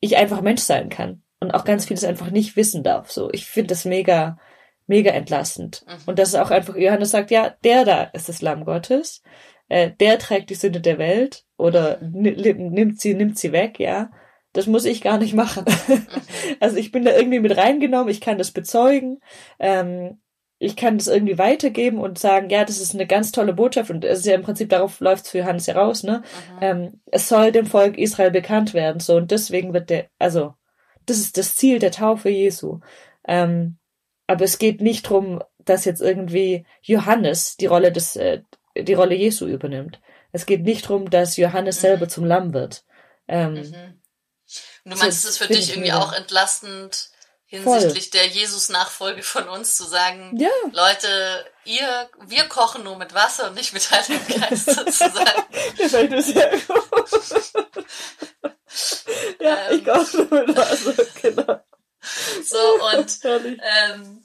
ich 0.00 0.16
einfach 0.16 0.40
Mensch 0.40 0.62
sein 0.62 0.88
kann 0.88 1.22
und 1.40 1.52
auch 1.52 1.64
ganz 1.64 1.86
vieles 1.86 2.04
einfach 2.04 2.30
nicht 2.30 2.56
wissen 2.56 2.82
darf, 2.82 3.10
so. 3.10 3.30
Ich 3.32 3.46
finde 3.46 3.68
das 3.68 3.84
mega, 3.84 4.38
mega 4.86 5.10
entlastend. 5.10 5.84
Mhm. 5.86 6.02
Und 6.06 6.18
dass 6.18 6.28
es 6.28 6.34
auch 6.34 6.50
einfach 6.50 6.76
Johannes 6.76 7.10
sagt, 7.10 7.30
ja, 7.30 7.54
der 7.64 7.84
da 7.84 8.02
ist 8.04 8.28
das 8.28 8.42
Lamm 8.42 8.64
Gottes, 8.64 9.22
äh, 9.68 9.90
der 9.98 10.18
trägt 10.18 10.50
die 10.50 10.54
Sünde 10.54 10.80
der 10.80 10.98
Welt 10.98 11.44
oder 11.56 11.98
mhm. 12.00 12.22
nimmt 12.22 13.00
sie, 13.00 13.14
nimmt 13.14 13.38
sie 13.38 13.52
weg, 13.52 13.80
ja 13.80 14.10
das 14.56 14.66
muss 14.66 14.86
ich 14.86 15.02
gar 15.02 15.18
nicht 15.18 15.34
machen. 15.34 15.64
Mhm. 15.86 16.06
also 16.60 16.76
ich 16.76 16.90
bin 16.90 17.04
da 17.04 17.14
irgendwie 17.14 17.40
mit 17.40 17.56
reingenommen, 17.56 18.08
ich 18.08 18.20
kann 18.20 18.38
das 18.38 18.50
bezeugen, 18.50 19.20
ähm, 19.58 20.18
ich 20.58 20.76
kann 20.76 20.98
das 20.98 21.06
irgendwie 21.06 21.38
weitergeben 21.38 21.98
und 21.98 22.18
sagen, 22.18 22.48
ja, 22.48 22.64
das 22.64 22.80
ist 22.80 22.94
eine 22.94 23.06
ganz 23.06 23.30
tolle 23.30 23.52
Botschaft 23.52 23.90
und 23.90 24.04
es 24.04 24.20
ist 24.20 24.26
ja 24.26 24.34
im 24.34 24.42
Prinzip 24.42 24.70
darauf 24.70 25.00
läuft 25.00 25.26
für 25.28 25.38
Johannes 25.38 25.68
heraus, 25.68 26.02
ne? 26.02 26.22
Mhm. 26.52 26.58
Ähm, 26.62 27.00
es 27.06 27.28
soll 27.28 27.52
dem 27.52 27.66
Volk 27.66 27.98
Israel 27.98 28.30
bekannt 28.30 28.72
werden, 28.72 29.00
so 29.00 29.16
und 29.16 29.30
deswegen 29.30 29.74
wird 29.74 29.90
der, 29.90 30.08
also 30.18 30.54
das 31.04 31.18
ist 31.18 31.36
das 31.36 31.54
Ziel 31.54 31.78
der 31.78 31.92
Taufe 31.92 32.30
Jesu. 32.30 32.80
Ähm, 33.28 33.76
aber 34.26 34.44
es 34.44 34.58
geht 34.58 34.80
nicht 34.80 35.08
drum, 35.08 35.42
dass 35.58 35.84
jetzt 35.84 36.00
irgendwie 36.00 36.64
Johannes 36.82 37.56
die 37.56 37.66
Rolle 37.66 37.92
des, 37.92 38.16
äh, 38.16 38.42
die 38.76 38.94
Rolle 38.94 39.14
Jesu 39.14 39.46
übernimmt. 39.46 40.00
Es 40.32 40.46
geht 40.46 40.62
nicht 40.62 40.88
drum, 40.88 41.10
dass 41.10 41.36
Johannes 41.36 41.76
mhm. 41.78 41.80
selber 41.80 42.08
zum 42.08 42.24
Lamm 42.24 42.54
wird. 42.54 42.84
Ähm, 43.28 43.54
mhm. 43.54 44.00
Und 44.84 44.92
du 44.92 44.98
meinst, 44.98 45.24
es 45.24 45.30
ist 45.30 45.38
für 45.38 45.52
dich 45.52 45.70
irgendwie 45.70 45.92
auch 45.92 46.12
entlastend 46.12 47.10
hinsichtlich 47.46 48.10
Voll. 48.10 48.20
der 48.20 48.26
Jesus-Nachfolge 48.26 49.22
von 49.22 49.48
uns 49.48 49.76
zu 49.76 49.84
sagen, 49.84 50.36
ja. 50.36 50.48
Leute, 50.72 51.46
ihr, 51.64 52.10
wir 52.26 52.48
kochen 52.48 52.82
nur 52.82 52.96
mit 52.96 53.14
Wasser 53.14 53.48
und 53.48 53.54
nicht 53.54 53.72
mit 53.72 53.88
Heiligen 53.90 54.40
Geist 54.40 54.66
sozusagen. 54.74 55.44
Das 55.78 55.90
fällt 55.92 56.10
mir 56.10 56.22
sehr 56.22 56.50
gut. 56.50 57.10
ja, 59.40 59.70
ähm, 59.70 59.78
ich 59.78 59.84
koche 59.84 60.16
nur 60.16 60.44
mit 60.44 60.56
Wasser, 60.56 60.94
genau. 61.22 61.60
So, 62.44 62.58
und, 62.94 63.18
ähm, 63.24 64.24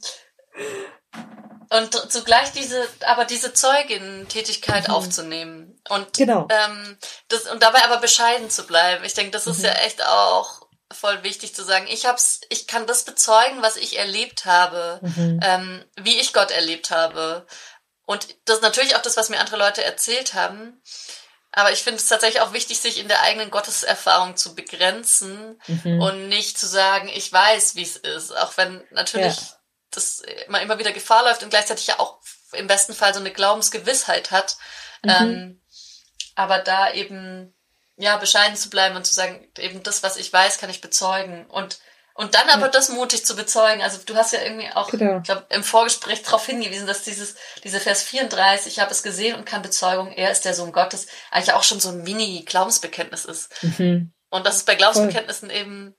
und 1.69 2.11
zugleich 2.11 2.51
diese, 2.51 2.87
aber 3.05 3.25
diese 3.25 3.53
Zeugin-Tätigkeit 3.53 4.87
mhm. 4.87 4.93
aufzunehmen 4.93 5.81
und 5.89 6.13
genau. 6.13 6.47
ähm, 6.49 6.97
das 7.27 7.47
und 7.47 7.61
dabei 7.63 7.83
aber 7.83 7.97
bescheiden 7.97 8.49
zu 8.49 8.67
bleiben. 8.67 9.03
Ich 9.05 9.13
denke, 9.13 9.31
das 9.31 9.47
ist 9.47 9.59
mhm. 9.59 9.65
ja 9.65 9.71
echt 9.73 10.05
auch 10.05 10.60
voll 10.93 11.23
wichtig 11.23 11.55
zu 11.55 11.63
sagen. 11.63 11.87
Ich 11.87 12.05
hab's, 12.05 12.41
ich 12.49 12.67
kann 12.67 12.87
das 12.87 13.03
bezeugen, 13.03 13.61
was 13.61 13.75
ich 13.75 13.97
erlebt 13.97 14.45
habe, 14.45 14.99
mhm. 15.01 15.39
ähm, 15.43 15.85
wie 15.99 16.19
ich 16.19 16.33
Gott 16.33 16.51
erlebt 16.51 16.91
habe. 16.91 17.45
Und 18.05 18.27
das 18.45 18.57
ist 18.57 18.63
natürlich 18.63 18.95
auch 18.95 19.01
das, 19.01 19.17
was 19.17 19.29
mir 19.29 19.39
andere 19.39 19.57
Leute 19.57 19.83
erzählt 19.83 20.33
haben. 20.33 20.81
Aber 21.53 21.71
ich 21.71 21.83
finde 21.83 21.99
es 21.99 22.07
tatsächlich 22.07 22.41
auch 22.41 22.53
wichtig, 22.53 22.79
sich 22.79 22.97
in 22.97 23.09
der 23.09 23.21
eigenen 23.23 23.51
Gotteserfahrung 23.51 24.37
zu 24.37 24.55
begrenzen 24.55 25.61
mhm. 25.67 26.01
und 26.01 26.29
nicht 26.29 26.57
zu 26.57 26.65
sagen, 26.65 27.09
ich 27.09 27.31
weiß, 27.31 27.75
wie 27.75 27.83
es 27.83 27.97
ist. 27.97 28.35
Auch 28.35 28.55
wenn 28.57 28.83
natürlich 28.91 29.35
ja 29.35 29.57
das 29.91 30.21
immer, 30.47 30.61
immer 30.61 30.79
wieder 30.79 30.93
Gefahr 30.93 31.23
läuft 31.23 31.43
und 31.43 31.49
gleichzeitig 31.49 31.87
ja 31.87 31.99
auch 31.99 32.19
im 32.53 32.67
besten 32.67 32.93
Fall 32.93 33.13
so 33.13 33.19
eine 33.19 33.31
Glaubensgewissheit 33.31 34.31
hat. 34.31 34.57
Mhm. 35.03 35.09
Ähm, 35.09 35.61
aber 36.35 36.59
da 36.59 36.93
eben, 36.93 37.53
ja, 38.01 38.17
bescheiden 38.17 38.55
zu 38.55 38.69
bleiben 38.69 38.95
und 38.95 39.05
zu 39.05 39.13
sagen, 39.13 39.47
eben 39.59 39.83
das, 39.83 40.01
was 40.01 40.17
ich 40.17 40.33
weiß, 40.33 40.57
kann 40.57 40.71
ich 40.71 40.81
bezeugen. 40.81 41.45
Und, 41.45 41.79
und 42.15 42.33
dann 42.33 42.49
aber 42.49 42.65
ja. 42.65 42.67
das 42.69 42.89
mutig 42.89 43.25
zu 43.25 43.35
bezeugen. 43.35 43.83
Also 43.83 43.99
du 44.03 44.15
hast 44.15 44.33
ja 44.33 44.41
irgendwie 44.41 44.69
auch, 44.73 44.89
genau. 44.89 45.17
ich 45.17 45.23
glaube, 45.23 45.45
im 45.49 45.63
Vorgespräch 45.63 46.23
darauf 46.23 46.45
hingewiesen, 46.45 46.87
dass 46.87 47.03
dieses, 47.03 47.35
diese 47.63 47.79
Vers 47.79 48.01
34, 48.03 48.73
ich 48.73 48.79
habe 48.79 48.91
es 48.91 49.03
gesehen 49.03 49.35
und 49.35 49.45
kann 49.45 49.61
Bezeugung, 49.61 50.11
er 50.11 50.31
ist 50.31 50.45
der 50.45 50.55
Sohn 50.55 50.71
Gottes, 50.71 51.07
eigentlich 51.29 51.53
auch 51.53 51.63
schon 51.63 51.79
so 51.79 51.89
ein 51.89 52.01
Mini-Glaubensbekenntnis 52.01 53.25
ist. 53.25 53.51
Mhm. 53.61 54.11
Und 54.31 54.47
dass 54.47 54.57
es 54.57 54.63
bei 54.63 54.75
Glaubensbekenntnissen 54.75 55.49
Voll. 55.49 55.59
eben 55.59 55.95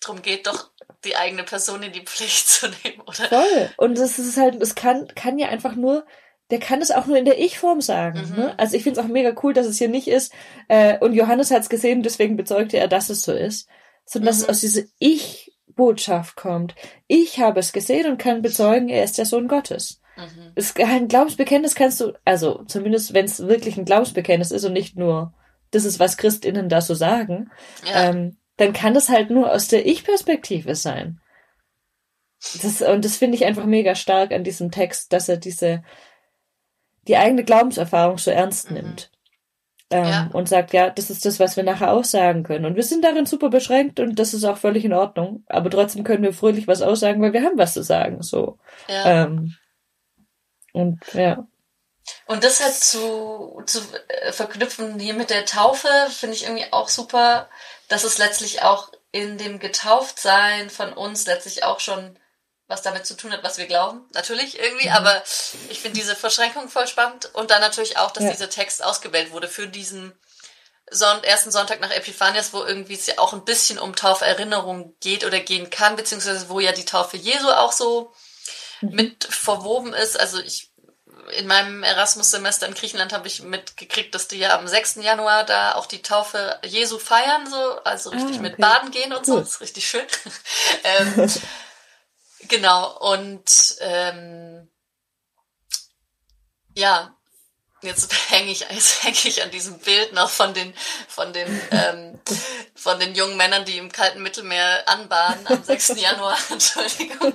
drum 0.00 0.22
geht, 0.22 0.46
doch 0.46 0.70
die 1.04 1.16
eigene 1.16 1.44
Person 1.44 1.82
in 1.82 1.92
die 1.92 2.04
Pflicht 2.04 2.48
zu 2.48 2.68
nehmen, 2.68 3.02
oder? 3.02 3.28
Voll. 3.28 3.70
Und 3.76 3.98
das 3.98 4.18
ist 4.18 4.38
halt, 4.38 4.60
es 4.62 4.74
kann, 4.74 5.08
kann 5.14 5.38
ja 5.38 5.48
einfach 5.48 5.74
nur, 5.74 6.06
der 6.54 6.60
kann 6.60 6.80
es 6.80 6.92
auch 6.92 7.06
nur 7.06 7.16
in 7.16 7.24
der 7.24 7.40
Ich-Form 7.40 7.80
sagen. 7.80 8.30
Mhm. 8.30 8.36
Ne? 8.36 8.58
Also 8.60 8.76
ich 8.76 8.84
finde 8.84 9.00
es 9.00 9.04
auch 9.04 9.10
mega 9.10 9.34
cool, 9.42 9.52
dass 9.52 9.66
es 9.66 9.78
hier 9.78 9.88
nicht 9.88 10.06
ist, 10.06 10.32
äh, 10.68 10.96
und 11.00 11.12
Johannes 11.12 11.50
hat 11.50 11.62
es 11.62 11.68
gesehen, 11.68 12.04
deswegen 12.04 12.36
bezeugte 12.36 12.76
er, 12.76 12.86
dass 12.86 13.10
es 13.10 13.24
so 13.24 13.32
ist, 13.32 13.68
sondern 14.04 14.26
mhm. 14.26 14.28
dass 14.28 14.42
es 14.42 14.48
aus 14.48 14.60
dieser 14.60 14.82
Ich-Botschaft 15.00 16.36
kommt. 16.36 16.76
Ich 17.08 17.40
habe 17.40 17.58
es 17.58 17.72
gesehen 17.72 18.08
und 18.08 18.18
kann 18.18 18.40
bezeugen, 18.40 18.88
er 18.88 19.02
ist 19.02 19.18
der 19.18 19.26
Sohn 19.26 19.48
Gottes. 19.48 20.00
Mhm. 20.16 20.52
Es, 20.54 20.76
ein 20.76 21.08
Glaubensbekenntnis 21.08 21.74
kannst 21.74 22.00
du, 22.00 22.12
also 22.24 22.62
zumindest 22.68 23.14
wenn 23.14 23.24
es 23.24 23.48
wirklich 23.48 23.76
ein 23.76 23.84
Glaubensbekenntnis 23.84 24.52
ist 24.52 24.64
und 24.64 24.74
nicht 24.74 24.96
nur, 24.96 25.34
das 25.72 25.84
ist, 25.84 25.98
was 25.98 26.16
Christinnen 26.16 26.68
da 26.68 26.82
so 26.82 26.94
sagen, 26.94 27.50
ja. 27.84 28.10
ähm, 28.10 28.36
dann 28.58 28.72
kann 28.72 28.94
das 28.94 29.08
halt 29.08 29.30
nur 29.30 29.50
aus 29.50 29.66
der 29.66 29.86
Ich-Perspektive 29.86 30.76
sein. 30.76 31.20
Das, 32.62 32.80
und 32.80 33.04
das 33.04 33.16
finde 33.16 33.34
ich 33.34 33.44
einfach 33.44 33.66
mega 33.66 33.96
stark 33.96 34.30
an 34.30 34.44
diesem 34.44 34.70
Text, 34.70 35.12
dass 35.12 35.28
er 35.28 35.36
diese, 35.36 35.82
die 37.08 37.16
eigene 37.16 37.44
Glaubenserfahrung 37.44 38.18
so 38.18 38.30
ernst 38.30 38.70
mhm. 38.70 38.76
nimmt. 38.76 39.10
Ähm, 39.90 40.04
ja. 40.04 40.30
Und 40.32 40.48
sagt, 40.48 40.72
ja, 40.72 40.90
das 40.90 41.10
ist 41.10 41.24
das, 41.24 41.38
was 41.38 41.56
wir 41.56 41.62
nachher 41.62 41.92
aussagen 41.92 42.42
können. 42.42 42.64
Und 42.64 42.74
wir 42.74 42.82
sind 42.82 43.04
darin 43.04 43.26
super 43.26 43.50
beschränkt 43.50 44.00
und 44.00 44.18
das 44.18 44.34
ist 44.34 44.44
auch 44.44 44.56
völlig 44.56 44.84
in 44.84 44.94
Ordnung. 44.94 45.44
Aber 45.46 45.70
trotzdem 45.70 46.04
können 46.04 46.22
wir 46.22 46.32
fröhlich 46.32 46.66
was 46.66 46.82
aussagen, 46.82 47.20
weil 47.20 47.32
wir 47.32 47.42
haben 47.42 47.58
was 47.58 47.74
zu 47.74 47.82
sagen, 47.82 48.22
so. 48.22 48.58
Ja. 48.88 49.24
Ähm, 49.24 49.54
und, 50.72 51.00
ja. 51.12 51.46
Und 52.26 52.44
das 52.44 52.62
halt 52.62 52.74
zu, 52.74 53.62
zu 53.66 53.80
äh, 54.08 54.32
verknüpfen 54.32 54.98
hier 54.98 55.14
mit 55.14 55.30
der 55.30 55.44
Taufe, 55.44 55.88
finde 56.10 56.34
ich 56.34 56.44
irgendwie 56.44 56.72
auch 56.72 56.88
super, 56.88 57.48
dass 57.88 58.04
es 58.04 58.18
letztlich 58.18 58.62
auch 58.62 58.90
in 59.12 59.38
dem 59.38 59.58
Getauftsein 59.58 60.70
von 60.70 60.92
uns 60.92 61.26
letztlich 61.26 61.62
auch 61.62 61.78
schon 61.78 62.18
was 62.66 62.82
damit 62.82 63.06
zu 63.06 63.16
tun 63.16 63.32
hat, 63.32 63.42
was 63.42 63.58
wir 63.58 63.66
glauben, 63.66 64.08
natürlich 64.12 64.58
irgendwie, 64.58 64.88
mhm. 64.88 64.94
aber 64.94 65.22
ich 65.68 65.80
finde 65.80 65.98
diese 65.98 66.16
Verschränkung 66.16 66.68
voll 66.68 66.86
spannend 66.86 67.30
und 67.34 67.50
dann 67.50 67.60
natürlich 67.60 67.98
auch, 67.98 68.10
dass 68.10 68.24
ja. 68.24 68.30
dieser 68.30 68.50
Text 68.50 68.82
ausgewählt 68.82 69.32
wurde 69.32 69.48
für 69.48 69.66
diesen 69.68 70.12
Son 70.90 71.24
ersten 71.24 71.50
Sonntag 71.50 71.80
nach 71.80 71.90
Epiphanias, 71.90 72.52
wo 72.52 72.62
irgendwie 72.62 72.94
es 72.94 73.06
ja 73.06 73.18
auch 73.18 73.32
ein 73.32 73.44
bisschen 73.44 73.78
um 73.78 73.96
Tauferinnerung 73.96 74.94
geht 75.00 75.24
oder 75.24 75.40
gehen 75.40 75.70
kann, 75.70 75.96
beziehungsweise 75.96 76.48
wo 76.48 76.60
ja 76.60 76.72
die 76.72 76.84
Taufe 76.84 77.16
Jesu 77.16 77.48
auch 77.50 77.72
so 77.72 78.12
mhm. 78.80 78.94
mit 78.94 79.24
verwoben 79.24 79.94
ist. 79.94 80.18
Also 80.18 80.40
ich 80.40 80.70
in 81.32 81.46
meinem 81.46 81.82
Erasmus-Semester 81.82 82.66
in 82.66 82.74
Griechenland 82.74 83.14
habe 83.14 83.26
ich 83.26 83.42
mitgekriegt, 83.42 84.14
dass 84.14 84.28
die 84.28 84.38
ja 84.38 84.58
am 84.58 84.68
6. 84.68 84.96
Januar 84.96 85.44
da 85.44 85.74
auch 85.74 85.86
die 85.86 86.02
Taufe 86.02 86.58
Jesu 86.64 86.98
feiern, 86.98 87.48
so, 87.48 87.56
also 87.82 88.10
richtig 88.10 88.28
ah, 88.28 88.32
okay. 88.32 88.42
mit 88.42 88.56
Baden 88.58 88.90
gehen 88.90 89.12
und 89.12 89.20
cool. 89.20 89.24
so. 89.24 89.38
Das 89.38 89.48
ist 89.48 89.60
richtig 89.62 89.88
schön. 89.88 90.04
ähm, 90.84 91.32
genau, 92.48 92.98
und 93.12 93.76
ähm, 93.80 94.68
ja, 96.74 97.14
jetzt 97.82 98.12
hänge 98.30 98.50
ich, 98.50 98.60
jetzt 98.70 99.04
hänge 99.04 99.16
ich 99.24 99.42
an 99.42 99.50
diesem 99.50 99.78
Bild 99.78 100.12
noch 100.12 100.30
von 100.30 100.54
den, 100.54 100.74
von 101.08 101.32
den, 101.32 101.60
ähm, 101.70 102.20
von 102.74 102.98
den 102.98 103.14
jungen 103.14 103.36
Männern, 103.36 103.64
die 103.64 103.78
im 103.78 103.92
kalten 103.92 104.22
Mittelmeer 104.22 104.88
anbaden 104.88 105.46
am 105.46 105.62
6. 105.62 106.00
Januar. 106.00 106.36
Entschuldigung 106.50 107.34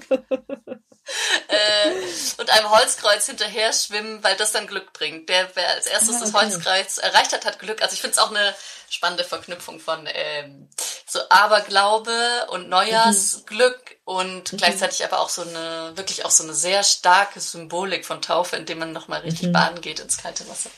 äh, 1.48 1.92
und 2.38 2.50
einem 2.50 2.70
Holzkreuz 2.70 3.26
hinterher 3.26 3.74
schwimmen, 3.74 4.24
weil 4.24 4.36
das 4.36 4.52
dann 4.52 4.68
Glück 4.68 4.94
bringt. 4.94 5.30
Der, 5.30 5.50
wer 5.56 5.70
als 5.70 5.86
erstes 5.88 6.16
ah, 6.16 6.18
okay. 6.18 6.26
das 6.26 6.34
Holzkreuz 6.34 6.98
erreicht 6.98 7.34
hat, 7.34 7.46
hat 7.46 7.60
Glück. 7.60 7.82
Also 7.82 7.94
ich 7.94 8.02
finde 8.02 8.14
es 8.14 8.20
auch 8.20 8.30
eine 8.30 8.56
spannende 8.90 9.24
Verknüpfung 9.24 9.80
von 9.80 10.08
ähm, 10.12 10.68
so 11.06 11.20
Aberglaube 11.30 12.48
und 12.50 12.70
Neujahrsglück 12.70 13.98
mhm. 14.06 14.14
und 14.14 14.54
mhm. 14.54 14.58
gleichzeitig 14.58 15.04
aber 15.04 15.20
auch 15.20 15.30
so 15.30 15.44
eine, 15.44 15.92
wirklich 15.96 16.26
auch 16.26 16.32
so 16.32 16.44
eine 16.44 16.54
sehr 16.54 16.84
starke 16.84 17.40
Symbolik 17.40 18.06
von 18.06 18.22
Taufe, 18.22 18.56
indem 18.56 18.80
man 18.80 18.92
nochmal 18.92 19.22
richtig 19.22 19.50
mhm. 19.50 19.54
baden 19.54 19.82
geht 19.82 20.00
ins 20.00 20.18
kalte 20.18 20.48
Wasser. 20.50 20.70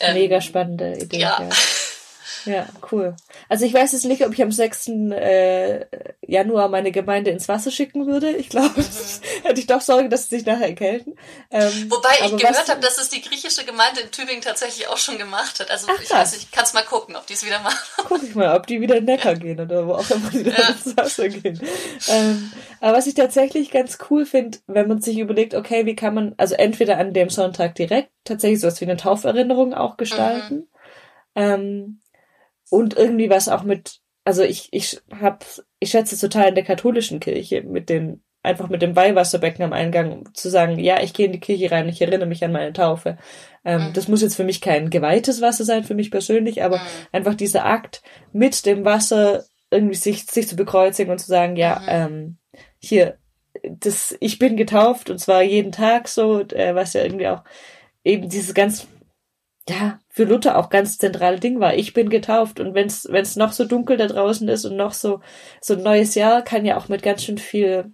Ähm, 0.00 0.14
Mega 0.14 0.40
spannende 0.40 0.96
Idee. 0.96 1.18
Ja. 1.18 1.42
ja. 1.42 1.48
Ja, 2.44 2.66
cool. 2.90 3.14
Also 3.48 3.64
ich 3.64 3.74
weiß 3.74 3.92
jetzt 3.92 4.04
nicht, 4.04 4.24
ob 4.24 4.32
ich 4.32 4.42
am 4.42 4.52
6. 4.52 4.88
Äh, 4.88 5.86
Januar 6.26 6.68
meine 6.68 6.92
Gemeinde 6.92 7.30
ins 7.30 7.48
Wasser 7.48 7.70
schicken 7.70 8.06
würde. 8.06 8.30
Ich 8.30 8.48
glaube, 8.48 8.80
mhm. 8.80 8.86
hätte 9.44 9.60
ich 9.60 9.66
doch 9.66 9.80
Sorge, 9.80 10.08
dass 10.08 10.28
sie 10.28 10.36
sich 10.36 10.46
nachher 10.46 10.68
erkälten. 10.68 11.16
Ähm, 11.50 11.90
Wobei 11.90 12.10
ich 12.24 12.36
gehört 12.36 12.68
habe, 12.68 12.80
dass 12.80 12.98
es 12.98 13.08
die 13.10 13.20
griechische 13.20 13.64
Gemeinde 13.64 14.00
in 14.00 14.10
Tübingen 14.10 14.42
tatsächlich 14.42 14.88
auch 14.88 14.96
schon 14.96 15.18
gemacht 15.18 15.60
hat. 15.60 15.70
Also 15.70 15.88
Ach, 15.90 16.02
ich 16.02 16.10
weiß 16.10 16.32
nicht, 16.32 16.52
kannst 16.52 16.74
mal 16.74 16.84
gucken, 16.84 17.16
ob 17.16 17.26
die 17.26 17.34
es 17.34 17.44
wieder 17.44 17.60
machen. 17.60 17.78
Guck 18.08 18.22
ich 18.22 18.34
mal, 18.34 18.56
ob 18.56 18.66
die 18.66 18.80
wieder 18.80 18.96
in 18.96 19.04
Neckar 19.04 19.34
gehen 19.34 19.60
oder 19.60 19.86
wo 19.86 19.94
auch 19.94 20.10
immer 20.10 20.30
die 20.30 20.48
ja. 20.48 20.68
ins 20.68 20.96
Wasser 20.96 21.28
gehen. 21.28 21.60
Ähm, 22.08 22.52
aber 22.80 22.98
was 22.98 23.06
ich 23.06 23.14
tatsächlich 23.14 23.70
ganz 23.70 23.98
cool 24.10 24.26
finde, 24.26 24.58
wenn 24.66 24.88
man 24.88 25.00
sich 25.00 25.18
überlegt, 25.18 25.54
okay, 25.54 25.86
wie 25.86 25.96
kann 25.96 26.14
man, 26.14 26.34
also 26.36 26.54
entweder 26.54 26.98
an 26.98 27.12
dem 27.12 27.30
Sonntag 27.30 27.74
direkt 27.74 28.10
tatsächlich 28.24 28.60
sowas 28.60 28.80
wie 28.80 28.86
eine 28.86 28.96
Tauferinnerung 28.96 29.74
auch 29.74 29.96
gestalten. 29.96 30.54
Mhm. 30.54 30.68
Ähm, 31.34 32.01
und 32.72 32.96
irgendwie 32.96 33.28
was 33.28 33.50
auch 33.50 33.64
mit, 33.64 34.00
also 34.24 34.42
ich, 34.42 34.70
ich 34.72 34.98
hab, 35.20 35.44
ich 35.78 35.90
schätze 35.90 36.18
total 36.18 36.48
in 36.48 36.54
der 36.54 36.64
katholischen 36.64 37.20
Kirche 37.20 37.62
mit 37.62 37.90
dem, 37.90 38.22
einfach 38.42 38.70
mit 38.70 38.80
dem 38.80 38.96
Weihwasserbecken 38.96 39.62
am 39.62 39.74
Eingang 39.74 40.30
zu 40.32 40.48
sagen, 40.48 40.78
ja, 40.78 41.02
ich 41.02 41.12
gehe 41.12 41.26
in 41.26 41.32
die 41.32 41.40
Kirche 41.40 41.70
rein, 41.70 41.86
ich 41.90 42.00
erinnere 42.00 42.26
mich 42.26 42.42
an 42.42 42.50
meine 42.50 42.72
Taufe. 42.72 43.18
Ähm, 43.62 43.88
mhm. 43.88 43.92
Das 43.92 44.08
muss 44.08 44.22
jetzt 44.22 44.36
für 44.36 44.44
mich 44.44 44.62
kein 44.62 44.88
geweihtes 44.88 45.42
Wasser 45.42 45.64
sein, 45.64 45.84
für 45.84 45.94
mich 45.94 46.10
persönlich, 46.10 46.62
aber 46.64 46.78
mhm. 46.78 46.86
einfach 47.12 47.34
dieser 47.34 47.66
Akt 47.66 48.02
mit 48.32 48.64
dem 48.64 48.86
Wasser 48.86 49.44
irgendwie 49.70 49.94
sich, 49.94 50.24
sich 50.24 50.48
zu 50.48 50.56
bekreuzigen 50.56 51.12
und 51.12 51.18
zu 51.18 51.26
sagen, 51.26 51.56
ja, 51.56 51.78
mhm. 51.80 51.86
ähm, 51.88 52.36
hier, 52.78 53.18
das, 53.68 54.16
ich 54.18 54.38
bin 54.38 54.56
getauft 54.56 55.10
und 55.10 55.18
zwar 55.18 55.42
jeden 55.42 55.72
Tag 55.72 56.08
so, 56.08 56.40
äh, 56.40 56.74
was 56.74 56.94
ja 56.94 57.02
irgendwie 57.02 57.28
auch 57.28 57.44
eben 58.02 58.30
dieses 58.30 58.54
ganz 58.54 58.86
ja, 59.68 59.98
für 60.08 60.24
Luther 60.24 60.58
auch 60.58 60.70
ganz 60.70 60.98
zentrale 60.98 61.38
Ding 61.38 61.60
war. 61.60 61.74
Ich 61.74 61.92
bin 61.92 62.10
getauft 62.10 62.60
und 62.60 62.74
wenn's 62.74 63.06
wenn's 63.08 63.36
noch 63.36 63.52
so 63.52 63.64
dunkel 63.64 63.96
da 63.96 64.06
draußen 64.06 64.48
ist 64.48 64.64
und 64.64 64.76
noch 64.76 64.92
so 64.92 65.20
so 65.60 65.74
ein 65.74 65.82
neues 65.82 66.14
Jahr 66.14 66.42
kann 66.42 66.64
ja 66.64 66.76
auch 66.76 66.88
mit 66.88 67.02
ganz 67.02 67.24
schön 67.24 67.38
viel 67.38 67.92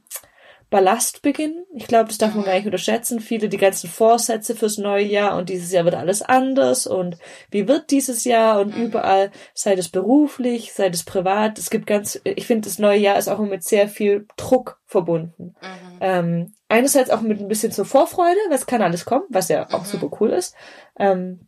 Ballast 0.70 1.22
beginnen. 1.22 1.64
Ich 1.74 1.86
glaube, 1.86 2.08
das 2.08 2.18
darf 2.18 2.34
man 2.34 2.44
gar 2.44 2.54
nicht 2.54 2.66
unterschätzen. 2.66 3.20
Viele 3.20 3.48
die 3.48 3.56
ganzen 3.56 3.88
Vorsätze 3.88 4.54
fürs 4.54 4.76
neue 4.76 5.04
Jahr 5.04 5.36
und 5.36 5.48
dieses 5.48 5.72
Jahr 5.72 5.84
wird 5.84 5.94
alles 5.94 6.20
anders 6.20 6.86
und 6.86 7.16
wie 7.50 7.66
wird 7.66 7.90
dieses 7.90 8.24
Jahr 8.24 8.60
und 8.60 8.76
mhm. 8.76 8.84
überall, 8.84 9.30
sei 9.54 9.76
das 9.76 9.88
beruflich, 9.88 10.74
sei 10.74 10.90
das 10.90 11.04
privat. 11.04 11.58
Es 11.58 11.70
gibt 11.70 11.86
ganz, 11.86 12.20
ich 12.24 12.46
finde, 12.46 12.68
das 12.68 12.78
neue 12.78 12.98
Jahr 12.98 13.16
ist 13.16 13.28
auch 13.28 13.38
mit 13.38 13.64
sehr 13.64 13.88
viel 13.88 14.26
Druck 14.36 14.78
verbunden. 14.84 15.54
Mhm. 15.62 15.98
Ähm, 16.00 16.52
einerseits 16.68 17.08
auch 17.08 17.22
mit 17.22 17.40
ein 17.40 17.48
bisschen 17.48 17.72
zur 17.72 17.86
Vorfreude, 17.86 18.38
was 18.50 18.66
kann 18.66 18.82
alles 18.82 19.06
kommen, 19.06 19.24
was 19.30 19.48
ja 19.48 19.68
auch 19.70 19.84
mhm. 19.84 19.86
super 19.86 20.10
cool 20.20 20.30
ist. 20.30 20.54
Ähm, 20.98 21.47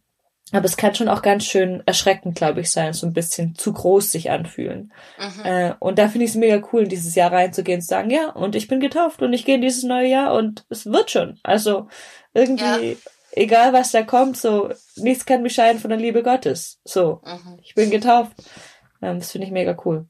aber 0.52 0.64
es 0.64 0.76
kann 0.76 0.94
schon 0.94 1.08
auch 1.08 1.22
ganz 1.22 1.44
schön 1.44 1.82
erschreckend, 1.86 2.34
glaube 2.34 2.60
ich, 2.60 2.70
sein, 2.70 2.92
so 2.92 3.06
ein 3.06 3.12
bisschen 3.12 3.54
zu 3.54 3.72
groß 3.72 4.10
sich 4.10 4.30
anfühlen. 4.30 4.92
Mhm. 5.18 5.44
Äh, 5.44 5.74
und 5.78 5.98
da 5.98 6.08
finde 6.08 6.24
ich 6.24 6.32
es 6.32 6.36
mega 6.36 6.66
cool, 6.72 6.82
in 6.82 6.88
dieses 6.88 7.14
Jahr 7.14 7.32
reinzugehen 7.32 7.78
und 7.78 7.82
zu 7.82 7.88
sagen, 7.88 8.10
ja, 8.10 8.30
und 8.30 8.56
ich 8.56 8.66
bin 8.66 8.80
getauft 8.80 9.22
und 9.22 9.32
ich 9.32 9.44
gehe 9.44 9.54
in 9.54 9.60
dieses 9.60 9.84
neue 9.84 10.08
Jahr 10.08 10.34
und 10.34 10.64
es 10.68 10.86
wird 10.86 11.10
schon. 11.10 11.38
Also 11.42 11.88
irgendwie, 12.34 12.92
ja. 12.92 12.96
egal 13.32 13.72
was 13.72 13.92
da 13.92 14.02
kommt, 14.02 14.36
so, 14.36 14.70
nichts 14.96 15.24
kann 15.24 15.42
mich 15.42 15.54
scheiden 15.54 15.80
von 15.80 15.90
der 15.90 15.98
Liebe 15.98 16.22
Gottes. 16.22 16.80
So, 16.84 17.20
mhm. 17.24 17.58
ich 17.62 17.74
bin 17.74 17.90
getauft. 17.90 18.32
Ähm, 19.02 19.20
das 19.20 19.30
finde 19.30 19.46
ich 19.46 19.52
mega 19.52 19.76
cool. 19.84 20.06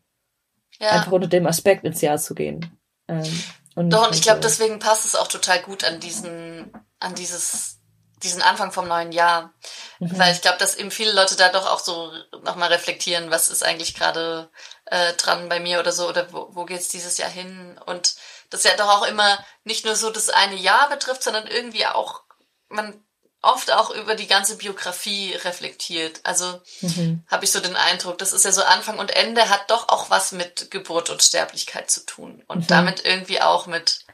Ja. 0.79 0.91
Einfach 0.91 1.13
unter 1.13 1.29
dem 1.29 1.47
Aspekt 1.47 1.85
ins 1.85 2.01
Jahr 2.01 2.17
zu 2.17 2.35
gehen. 2.35 2.79
Ähm, 3.09 3.43
und 3.75 3.91
Doch, 3.91 4.09
und 4.09 4.15
ich 4.15 4.23
glaube, 4.23 4.41
deswegen 4.41 4.79
passt 4.79 5.05
es 5.05 5.17
auch 5.17 5.29
total 5.29 5.61
gut 5.61 5.85
an 5.85 6.01
diesen, 6.01 6.73
an 6.99 7.15
dieses 7.15 7.80
diesen 8.23 8.43
Anfang 8.43 8.73
vom 8.73 8.87
neuen 8.89 9.13
Jahr. 9.13 9.53
Mhm. 9.99 10.19
Weil 10.19 10.35
ich 10.35 10.43
glaube, 10.43 10.59
dass 10.59 10.77
eben 10.77 10.91
viele 10.91 11.13
Leute 11.13 11.37
da 11.37 11.49
doch 11.51 11.67
auch 11.67 11.81
so 11.81 12.13
nochmal 12.43 12.73
reflektieren, 12.73 13.31
was 13.31 13.49
ist 13.49 13.63
eigentlich 13.63 13.95
gerade 13.95 14.51
äh, 14.87 15.13
dran 15.15 15.49
bei 15.49 15.61
mir 15.61 15.81
oder 15.81 15.93
so, 15.93 16.09
oder 16.09 16.33
wo, 16.33 16.49
wo 16.53 16.65
geht's 16.65 16.89
dieses 16.89 17.19
Jahr 17.19 17.31
hin? 17.31 17.79
Und 17.87 18.15
das 18.51 18.65
ja 18.65 18.77
doch 18.77 18.89
auch 18.89 19.07
immer 19.07 19.43
nicht 19.65 19.85
nur 19.85 19.97
so 19.97 20.11
das 20.11 20.29
eine 20.29 20.57
Jahr 20.57 20.89
betrifft, 20.89 21.23
sondern 21.23 21.47
irgendwie 21.47 21.87
auch, 21.87 22.23
man 22.69 23.03
oft 23.43 23.73
auch 23.73 23.91
über 23.91 24.15
die 24.15 24.27
ganze 24.27 24.57
Biografie 24.59 25.33
reflektiert. 25.33 26.21
Also 26.25 26.61
mhm. 26.83 27.25
habe 27.29 27.45
ich 27.45 27.53
so 27.53 27.61
den 27.61 27.77
Eindruck, 27.77 28.19
das 28.19 28.33
ist 28.33 28.45
ja 28.45 28.53
so 28.53 28.63
Anfang 28.63 28.99
und 28.99 29.13
Ende 29.13 29.49
hat 29.49 29.71
doch 29.71 29.89
auch 29.89 30.11
was 30.11 30.33
mit 30.33 30.71
Geburt 30.71 31.09
und 31.09 31.23
Sterblichkeit 31.23 31.91
zu 31.91 32.05
tun. 32.05 32.45
Und 32.49 32.63
mhm. 32.63 32.67
damit 32.67 33.05
irgendwie 33.05 33.41
auch 33.41 33.67
mit, 33.67 34.05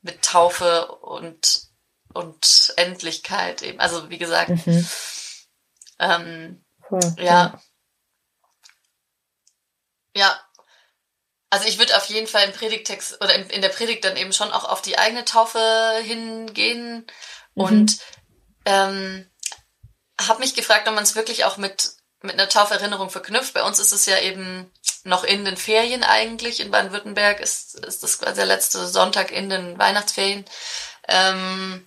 mit 0.00 0.22
Taufe 0.22 0.86
und 0.86 1.69
und 2.12 2.72
Endlichkeit 2.76 3.62
eben. 3.62 3.80
Also 3.80 4.10
wie 4.10 4.18
gesagt, 4.18 4.66
mhm. 4.66 4.88
ähm, 5.98 6.64
cool. 6.90 7.00
ja. 7.18 7.60
Ja. 10.14 10.40
Also 11.50 11.66
ich 11.66 11.78
würde 11.78 11.96
auf 11.96 12.06
jeden 12.06 12.26
Fall 12.26 12.44
im 12.44 12.52
Predigtext 12.52 13.20
oder 13.20 13.34
in, 13.34 13.62
der 13.62 13.70
Predigt 13.70 14.04
dann 14.04 14.16
eben 14.16 14.32
schon 14.32 14.52
auch 14.52 14.64
auf 14.64 14.82
die 14.82 14.98
eigene 14.98 15.24
Taufe 15.24 16.00
hingehen 16.02 17.06
mhm. 17.54 17.64
und 17.64 17.98
ähm, 18.64 19.28
habe 20.20 20.40
mich 20.40 20.54
gefragt, 20.54 20.86
ob 20.86 20.94
man 20.94 21.02
es 21.02 21.16
wirklich 21.16 21.44
auch 21.44 21.56
mit 21.56 21.94
mit 22.22 22.34
einer 22.34 22.48
Tauferinnerung 22.48 23.10
verknüpft. 23.10 23.54
Bei 23.54 23.62
uns 23.62 23.78
ist 23.78 23.92
es 23.92 24.06
ja 24.06 24.18
eben 24.18 24.70
noch 25.04 25.24
in 25.24 25.44
den 25.44 25.56
Ferien 25.56 26.04
eigentlich. 26.04 26.60
In 26.60 26.70
Baden-Württemberg 26.70 27.40
ist, 27.40 27.74
ist 27.86 28.02
das 28.02 28.18
quasi 28.18 28.36
der 28.36 28.46
letzte 28.46 28.86
Sonntag 28.86 29.30
in 29.30 29.48
den 29.48 29.78
Weihnachtsferien. 29.78 30.44
Ähm, 31.08 31.86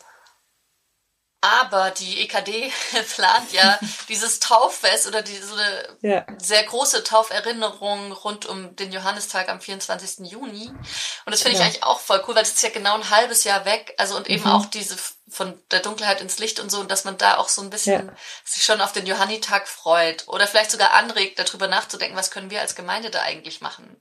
aber 1.43 1.91
die 1.91 2.21
EKD 2.21 2.71
plant 3.15 3.51
ja 3.51 3.77
dieses 4.09 4.39
Tauffest 4.39 5.07
oder 5.07 5.21
die, 5.21 5.35
so 5.35 5.55
eine 5.55 5.97
ja. 6.01 6.25
sehr 6.37 6.63
große 6.63 7.03
Tauferinnerung 7.03 8.13
rund 8.13 8.45
um 8.45 8.75
den 8.77 8.93
Johannistag 8.93 9.49
am 9.49 9.59
24. 9.59 10.25
Juni. 10.31 10.67
Und 10.67 11.31
das 11.31 11.41
finde 11.41 11.57
ich 11.57 11.63
eigentlich 11.63 11.83
auch 11.83 11.99
voll 11.99 12.23
cool, 12.27 12.35
weil 12.35 12.43
das 12.43 12.53
ist 12.53 12.63
ja 12.63 12.69
genau 12.69 12.95
ein 12.95 13.09
halbes 13.09 13.43
Jahr 13.43 13.65
weg. 13.65 13.93
Also 13.97 14.15
und 14.15 14.29
eben 14.29 14.43
mhm. 14.43 14.51
auch 14.51 14.65
diese 14.67 14.95
von 15.29 15.59
der 15.71 15.81
Dunkelheit 15.81 16.21
ins 16.21 16.39
Licht 16.39 16.59
und 16.59 16.69
so, 16.69 16.79
und 16.79 16.91
dass 16.91 17.05
man 17.05 17.17
da 17.17 17.37
auch 17.37 17.49
so 17.49 17.61
ein 17.61 17.69
bisschen 17.69 18.07
ja. 18.07 18.13
sich 18.45 18.63
schon 18.63 18.79
auf 18.79 18.93
den 18.93 19.05
Johannitag 19.05 19.67
freut 19.67 20.27
oder 20.27 20.47
vielleicht 20.47 20.71
sogar 20.71 20.93
anregt, 20.93 21.39
darüber 21.39 21.67
nachzudenken, 21.67 22.15
was 22.15 22.31
können 22.31 22.51
wir 22.51 22.61
als 22.61 22.75
Gemeinde 22.75 23.09
da 23.09 23.21
eigentlich 23.21 23.59
machen. 23.59 23.99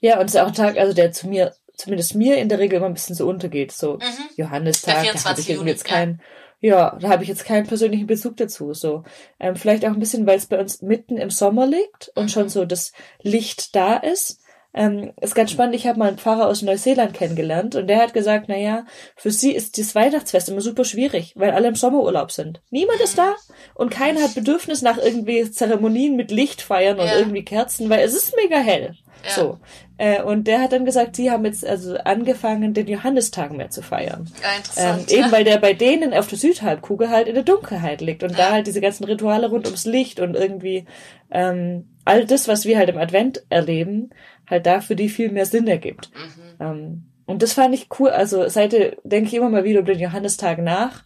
Ja, 0.00 0.18
und 0.18 0.26
es 0.26 0.34
ist 0.34 0.40
auch 0.40 0.46
ein 0.46 0.54
Tag, 0.54 0.76
also 0.76 0.92
der 0.92 1.12
zu 1.12 1.26
mir 1.26 1.54
zumindest 1.82 2.14
mir 2.14 2.36
in 2.38 2.48
der 2.48 2.58
Regel 2.58 2.76
immer 2.76 2.86
ein 2.86 2.94
bisschen 2.94 3.16
so 3.16 3.28
untergeht. 3.28 3.72
So 3.72 3.94
mhm. 3.94 4.28
Johannistag, 4.36 5.04
da 5.12 5.24
habe 5.24 5.40
ich 5.40 5.50
irgendwie 5.50 5.70
jetzt 5.70 5.84
keinen, 5.84 6.20
ja. 6.60 6.92
ja, 6.92 6.98
da 7.00 7.08
habe 7.08 7.24
ich 7.24 7.28
jetzt 7.28 7.44
keinen 7.44 7.66
persönlichen 7.66 8.06
Bezug 8.06 8.36
dazu. 8.36 8.72
So 8.72 9.02
ähm, 9.40 9.56
vielleicht 9.56 9.84
auch 9.84 9.90
ein 9.90 9.98
bisschen, 9.98 10.26
weil 10.26 10.38
es 10.38 10.46
bei 10.46 10.60
uns 10.60 10.80
mitten 10.80 11.16
im 11.16 11.30
Sommer 11.30 11.66
liegt 11.66 12.12
und 12.14 12.24
mhm. 12.24 12.28
schon 12.28 12.48
so 12.48 12.64
das 12.64 12.92
Licht 13.20 13.74
da 13.74 13.96
ist. 13.96 14.41
Ähm, 14.74 15.12
ist 15.20 15.34
ganz 15.34 15.50
spannend, 15.50 15.74
ich 15.74 15.86
habe 15.86 15.98
mal 15.98 16.08
einen 16.08 16.18
Pfarrer 16.18 16.46
aus 16.46 16.62
Neuseeland 16.62 17.12
kennengelernt 17.12 17.74
und 17.74 17.88
der 17.88 17.98
hat 17.98 18.14
gesagt, 18.14 18.46
na 18.48 18.56
ja, 18.56 18.86
für 19.16 19.30
sie 19.30 19.52
ist 19.52 19.76
das 19.76 19.94
Weihnachtsfest 19.94 20.48
immer 20.48 20.62
super 20.62 20.84
schwierig, 20.84 21.34
weil 21.36 21.50
alle 21.50 21.68
im 21.68 21.74
Sommerurlaub 21.74 22.32
sind. 22.32 22.62
Niemand 22.70 23.00
ist 23.00 23.18
da 23.18 23.34
und 23.74 23.90
keiner 23.90 24.22
hat 24.22 24.34
Bedürfnis 24.34 24.80
nach 24.80 24.96
irgendwie 24.96 25.50
Zeremonien 25.50 26.16
mit 26.16 26.30
Licht 26.30 26.62
feiern 26.62 26.98
und 26.98 27.06
ja. 27.06 27.18
irgendwie 27.18 27.44
Kerzen, 27.44 27.90
weil 27.90 28.00
es 28.00 28.14
ist 28.14 28.34
mega 28.36 28.56
hell. 28.56 28.96
Ja. 29.24 29.30
So. 29.30 29.58
Äh, 29.98 30.22
und 30.22 30.48
der 30.48 30.60
hat 30.60 30.72
dann 30.72 30.84
gesagt, 30.84 31.16
sie 31.16 31.30
haben 31.30 31.44
jetzt 31.44 31.64
also 31.64 31.96
angefangen, 31.96 32.74
den 32.74 32.88
Johannistag 32.88 33.52
mehr 33.52 33.70
zu 33.70 33.82
feiern. 33.82 34.28
Ja, 34.42 34.56
interessant. 34.56 35.12
Ähm, 35.12 35.18
eben 35.18 35.32
weil 35.32 35.44
der 35.44 35.58
bei 35.58 35.74
denen 35.74 36.14
auf 36.14 36.26
der 36.26 36.38
Südhalbkugel 36.38 37.10
halt 37.10 37.28
in 37.28 37.34
der 37.34 37.44
Dunkelheit 37.44 38.00
liegt 38.00 38.22
und 38.22 38.30
ja. 38.30 38.36
da 38.36 38.52
halt 38.52 38.66
diese 38.66 38.80
ganzen 38.80 39.04
Rituale 39.04 39.48
rund 39.50 39.66
ums 39.66 39.84
Licht 39.84 40.18
und 40.18 40.34
irgendwie 40.34 40.86
ähm, 41.30 41.88
all 42.04 42.24
das, 42.26 42.48
was 42.48 42.64
wir 42.64 42.78
halt 42.78 42.88
im 42.88 42.98
Advent 42.98 43.44
erleben, 43.48 44.10
halt 44.48 44.66
da 44.66 44.80
für 44.80 44.96
die 44.96 45.08
viel 45.08 45.30
mehr 45.30 45.46
Sinn 45.46 45.66
ergibt. 45.66 46.10
Mhm. 46.14 46.56
Ähm, 46.60 47.06
und 47.26 47.42
das 47.42 47.52
fand 47.52 47.74
ich 47.74 47.88
cool. 47.98 48.10
Also 48.10 48.48
seitdem 48.48 48.94
denke 49.04 49.28
ich 49.28 49.34
immer 49.34 49.50
mal 49.50 49.64
wieder 49.64 49.80
über 49.80 49.92
den 49.92 50.00
Johannistag 50.00 50.58
nach 50.58 51.04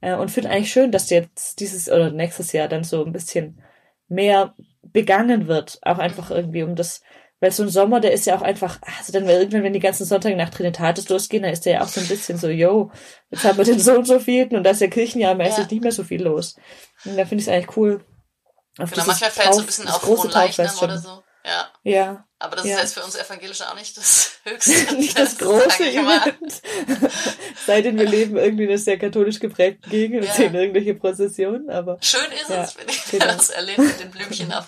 äh, 0.00 0.14
und 0.14 0.30
finde 0.30 0.50
eigentlich 0.50 0.72
schön, 0.72 0.92
dass 0.92 1.10
jetzt 1.10 1.60
dieses 1.60 1.88
oder 1.90 2.10
nächstes 2.10 2.52
Jahr 2.52 2.68
dann 2.68 2.84
so 2.84 3.04
ein 3.04 3.12
bisschen 3.12 3.60
mehr 4.08 4.54
begangen 4.82 5.46
wird. 5.48 5.78
Auch 5.82 5.98
einfach 5.98 6.30
irgendwie 6.30 6.62
um 6.62 6.74
das 6.74 7.02
weil 7.40 7.52
so 7.52 7.62
ein 7.62 7.68
Sommer, 7.68 8.00
der 8.00 8.12
ist 8.12 8.26
ja 8.26 8.36
auch 8.36 8.42
einfach, 8.42 8.80
also 8.98 9.12
dann 9.12 9.28
irgendwann, 9.28 9.62
wenn 9.62 9.72
die 9.72 9.78
ganzen 9.78 10.04
Sonntage 10.04 10.34
nach 10.34 10.50
Trinitatis 10.50 11.08
losgehen, 11.08 11.44
dann 11.44 11.52
ist 11.52 11.66
der 11.66 11.74
ja 11.74 11.82
auch 11.82 11.88
so 11.88 12.00
ein 12.00 12.08
bisschen 12.08 12.36
so, 12.36 12.48
yo, 12.48 12.90
jetzt 13.30 13.44
haben 13.44 13.58
wir 13.58 13.64
den 13.64 13.78
so 13.78 13.94
und 13.94 14.06
so 14.06 14.18
vielten 14.18 14.56
und 14.56 14.64
da 14.64 14.70
ist 14.70 14.80
ja 14.80 14.88
kirchenjahrmäßig 14.88 15.58
ja. 15.58 15.68
nicht 15.70 15.82
mehr 15.82 15.92
so 15.92 16.02
viel 16.02 16.22
los. 16.22 16.56
Und 17.04 17.16
da 17.16 17.24
finde 17.24 17.42
ich 17.42 17.48
es 17.48 17.54
eigentlich 17.54 17.76
cool. 17.76 18.00
Auf 18.78 18.90
genau, 18.90 19.06
manchmal 19.06 19.30
fällt 19.30 19.46
Tauf, 19.46 19.54
so 19.54 19.60
ein 19.60 19.66
bisschen 19.66 19.88
auf 19.88 20.00
große 20.00 20.28
Leichnam 20.28 20.78
oder 20.78 20.98
so. 20.98 21.22
Ja. 21.44 21.70
Ja. 21.82 22.24
Aber 22.40 22.54
das 22.54 22.66
ja. 22.66 22.76
ist 22.76 22.82
jetzt 22.82 22.94
für 22.94 23.02
uns 23.02 23.16
Evangelische 23.16 23.68
auch 23.68 23.74
nicht 23.74 23.96
das 23.96 24.32
höchste. 24.44 24.94
nicht 24.94 25.18
das 25.18 25.38
große 25.38 25.90
Event. 25.90 26.62
Seitdem 27.66 27.98
wir 27.98 28.06
leben 28.06 28.36
irgendwie 28.36 28.64
in 28.64 28.70
einer 28.70 28.78
sehr 28.78 28.98
katholisch 28.98 29.40
geprägten 29.40 29.90
Gegend 29.90 30.24
ja. 30.24 30.30
und 30.30 30.36
sehen 30.36 30.54
irgendwelche 30.54 30.94
Prozessionen, 30.94 31.68
aber. 31.70 31.98
Schön 32.00 32.30
ist 32.40 32.50
ja, 32.50 32.62
es, 32.62 32.76
wenn 32.76 32.88
ich 32.88 33.04
genau. 33.06 33.26
das 33.26 33.50
erlebe 33.50 33.82
mit 33.82 33.98
den 33.98 34.10
Blümchen 34.10 34.52
auf, 34.52 34.66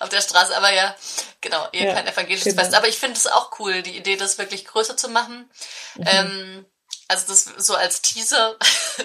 auf 0.00 0.08
der 0.10 0.20
Straße. 0.20 0.54
Aber 0.56 0.72
ja, 0.72 0.94
genau, 1.40 1.66
eher 1.72 1.94
kein 1.94 2.06
evangelisches 2.06 2.52
genau. 2.52 2.62
Fest. 2.62 2.74
Aber 2.74 2.88
ich 2.88 2.98
finde 2.98 3.16
es 3.16 3.26
auch 3.26 3.58
cool, 3.58 3.82
die 3.82 3.96
Idee, 3.96 4.16
das 4.16 4.36
wirklich 4.36 4.66
größer 4.66 4.96
zu 4.96 5.08
machen. 5.08 5.48
Mhm. 5.94 6.04
Ähm, 6.06 6.66
also 7.08 7.26
das 7.28 7.44
so 7.44 7.74
als 7.74 8.02
Teaser, 8.02 8.56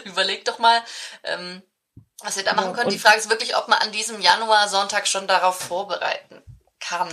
überleg 0.06 0.44
doch 0.44 0.60
mal, 0.60 0.82
ähm, 1.24 1.62
Was 2.24 2.36
wir 2.36 2.44
da 2.44 2.54
machen 2.54 2.74
können. 2.74 2.90
Die 2.90 3.00
Frage 3.00 3.18
ist 3.18 3.30
wirklich, 3.30 3.56
ob 3.58 3.68
man 3.68 3.80
an 3.80 3.92
diesem 3.92 4.22
Januar-Sonntag 4.22 5.08
schon 5.08 5.28
darauf 5.28 5.60
vorbereiten 5.60 6.44
kann 6.80 7.10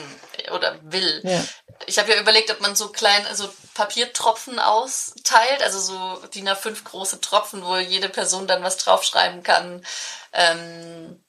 oder 0.52 0.78
will. 0.82 1.20
Ja. 1.24 1.44
Ich 1.86 1.98
habe 1.98 2.10
ja 2.12 2.20
überlegt, 2.20 2.50
ob 2.50 2.60
man 2.60 2.74
so 2.74 2.88
kleine, 2.88 3.28
also 3.28 3.48
Papiertropfen 3.74 4.58
austeilt, 4.58 5.62
also 5.62 5.78
so 5.78 6.26
DIN 6.28 6.48
A5 6.48 6.84
große 6.84 7.20
Tropfen, 7.20 7.64
wo 7.64 7.76
jede 7.76 8.08
Person 8.08 8.46
dann 8.46 8.64
was 8.64 8.78
draufschreiben 8.78 9.42
kann. 9.42 9.84
Ähm, 10.32 11.22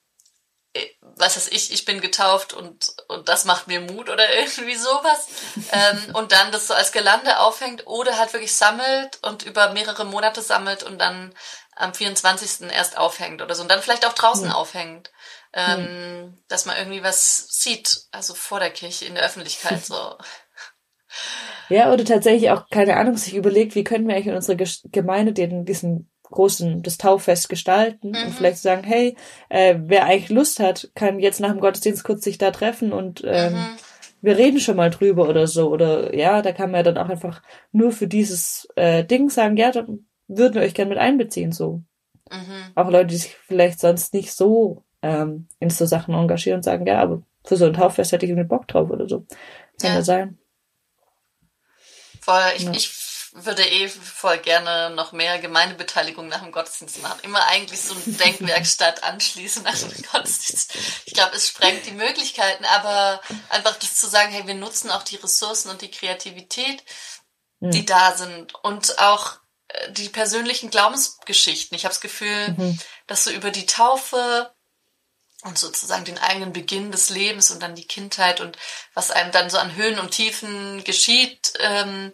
was 1.16 1.36
weiß 1.36 1.50
ich, 1.50 1.74
ich 1.74 1.86
bin 1.86 2.00
getauft 2.00 2.54
und, 2.54 2.94
und 3.08 3.28
das 3.28 3.46
macht 3.46 3.68
mir 3.68 3.82
Mut 3.82 4.10
oder 4.10 4.34
irgendwie 4.40 4.76
sowas. 4.76 5.28
ähm, 5.72 6.16
und 6.16 6.32
dann 6.32 6.52
das 6.52 6.68
so 6.68 6.74
als 6.74 6.92
Gelande 6.92 7.40
aufhängt 7.40 7.88
oder 7.88 8.18
halt 8.18 8.34
wirklich 8.34 8.56
sammelt 8.56 9.20
und 9.22 9.44
über 9.44 9.72
mehrere 9.74 10.06
Monate 10.06 10.42
sammelt 10.42 10.84
und 10.84 11.00
dann 11.00 11.36
am 11.80 11.94
24. 11.94 12.70
erst 12.72 12.98
aufhängt 12.98 13.42
oder 13.42 13.56
so. 13.56 13.64
Und 13.64 13.72
dann 13.72 13.82
vielleicht 13.82 14.06
auch 14.06 14.14
draußen 14.14 14.48
mhm. 14.48 14.54
aufhängt. 14.54 15.12
Ähm, 15.54 15.82
mhm. 15.82 16.38
Dass 16.48 16.66
man 16.66 16.78
irgendwie 16.78 17.04
was 17.04 17.48
sieht, 17.50 18.04
also 18.12 18.36
vor 18.36 18.60
der 18.60 18.70
Kirche, 18.70 19.06
in 19.06 19.16
der 19.16 19.26
Öffentlichkeit 19.26 19.84
so. 19.84 19.96
Ja, 21.70 21.92
oder 21.92 22.06
tatsächlich 22.06 22.52
auch, 22.52 22.70
keine 22.70 22.96
Ahnung, 22.96 23.18
sich 23.18 23.34
überlegt, 23.34 23.74
wie 23.74 23.84
können 23.84 24.08
wir 24.08 24.14
eigentlich 24.14 24.28
in 24.28 24.36
unserer 24.36 24.58
Gemeinde 24.92 25.34
den, 25.34 25.66
diesen 25.66 26.12
großen, 26.24 26.84
das 26.84 27.00
Tauffest 27.00 27.50
gestalten 27.50 28.10
mhm. 28.10 28.26
und 28.26 28.34
vielleicht 28.34 28.60
sagen, 28.60 28.84
hey, 28.84 29.16
äh, 29.50 29.76
wer 29.80 30.06
eigentlich 30.06 30.30
Lust 30.30 30.60
hat, 30.60 30.92
kann 30.94 31.20
jetzt 31.20 31.40
nach 31.40 31.50
dem 31.50 31.60
Gottesdienst 31.60 32.04
kurz 32.04 32.24
sich 32.24 32.38
da 32.38 32.52
treffen 32.52 32.94
und 32.94 33.24
ähm, 33.26 33.54
mhm. 33.54 33.66
wir 34.22 34.38
reden 34.38 34.60
schon 34.60 34.76
mal 34.76 34.92
drüber 34.92 35.28
oder 35.28 35.48
so. 35.48 35.70
Oder 35.70 36.16
ja, 36.16 36.44
da 36.44 36.52
kann 36.52 36.70
man 36.70 36.86
ja 36.86 36.92
dann 36.92 37.04
auch 37.04 37.10
einfach 37.10 37.42
nur 37.72 37.92
für 37.92 38.08
dieses 38.08 38.68
äh, 38.76 39.04
Ding 39.04 39.32
sagen, 39.32 39.58
ja, 39.58 39.72
dann 39.72 40.06
würden 40.30 40.54
wir 40.54 40.62
euch 40.62 40.74
gerne 40.74 40.90
mit 40.90 41.00
einbeziehen, 41.00 41.52
so. 41.52 41.84
Mhm. 42.32 42.72
Auch 42.76 42.90
Leute, 42.90 43.08
die 43.08 43.18
sich 43.18 43.36
vielleicht 43.36 43.80
sonst 43.80 44.14
nicht 44.14 44.34
so 44.34 44.84
ähm, 45.02 45.48
in 45.60 45.70
so 45.70 45.86
Sachen 45.86 46.14
engagieren 46.14 46.58
und 46.58 46.64
sagen, 46.64 46.86
ja, 46.86 47.02
aber 47.02 47.22
für 47.44 47.58
so 47.58 47.66
ein 47.66 47.74
Tauffest 47.74 48.12
hätte 48.12 48.26
ich 48.26 48.32
irgendwie 48.32 48.48
Bock 48.48 48.68
drauf 48.68 48.90
oder 48.90 49.08
so. 49.10 49.26
Kann 49.82 49.92
ja, 49.92 49.96
ja 49.96 50.02
sein. 50.04 50.38
Voll, 52.22 52.44
ich, 52.56 52.64
ja. 52.64 52.72
ich 52.72 52.92
würde 53.32 53.64
eh 53.64 53.88
voll 53.88 54.38
gerne 54.40 54.94
noch 54.96 55.12
mehr 55.12 55.40
Gemeindebeteiligung 55.40 56.28
nach 56.28 56.42
dem 56.42 56.52
Gottesdienst 56.52 57.02
machen. 57.02 57.20
Immer 57.24 57.46
eigentlich 57.48 57.82
so 57.82 57.94
ein 57.94 58.18
Denkwerkstatt 58.26 59.04
anschließen 59.04 59.64
nach 59.64 59.78
dem 59.78 59.92
Gottesdienst. 60.12 60.76
Ich 61.06 61.14
glaube, 61.14 61.36
es 61.36 61.48
sprengt 61.48 61.86
die 61.86 61.92
Möglichkeiten, 61.92 62.66
aber 62.66 63.22
einfach 63.50 63.76
das 63.78 63.96
zu 63.96 64.08
sagen, 64.08 64.32
hey, 64.32 64.46
wir 64.48 64.56
nutzen 64.56 64.92
auch 64.92 65.04
die 65.04 65.16
Ressourcen 65.16 65.70
und 65.70 65.82
die 65.82 65.92
Kreativität, 65.92 66.84
mhm. 67.60 67.72
die 67.72 67.86
da 67.86 68.16
sind 68.16 68.56
und 68.64 69.00
auch 69.00 69.40
die 69.92 70.10
persönlichen 70.10 70.70
Glaubensgeschichten. 70.70 71.76
Ich 71.76 71.86
habe 71.86 71.94
das 71.94 72.02
Gefühl, 72.02 72.50
mhm. 72.58 72.80
dass 73.08 73.24
so 73.24 73.32
über 73.32 73.52
die 73.52 73.66
Taufe 73.66 74.52
und 75.44 75.58
sozusagen 75.58 76.06
den 76.06 76.18
eigenen 76.18 76.54
Beginn 76.54 76.92
des 76.92 77.10
Lebens 77.10 77.52
und 77.52 77.62
dann 77.62 77.76
die 77.76 77.88
Kindheit 77.88 78.42
und 78.42 78.58
was 78.94 79.12
einem 79.12 79.32
dann 79.32 79.50
so 79.50 79.58
an 79.58 79.76
Höhen 79.76 80.00
und 80.00 80.12
Tiefen 80.12 80.84
geschieht, 80.84 81.54
ähm, 81.60 82.12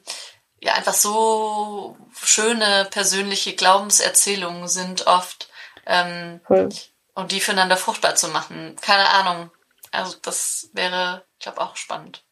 ja 0.60 0.74
einfach 0.74 0.94
so 0.94 1.98
schöne 2.24 2.88
persönliche 2.92 3.54
Glaubenserzählungen 3.54 4.68
sind 4.68 5.08
oft 5.08 5.50
ähm, 5.86 6.42
cool. 6.50 6.70
und 7.14 7.32
die 7.32 7.40
füreinander 7.40 7.78
fruchtbar 7.78 8.16
zu 8.16 8.28
machen. 8.30 8.76
Keine 8.82 9.10
Ahnung. 9.10 9.52
Also 9.92 10.18
das 10.22 10.70
wäre, 10.74 11.26
ich 11.38 11.44
glaube, 11.44 11.62
auch 11.62 11.76
spannend. 11.78 12.24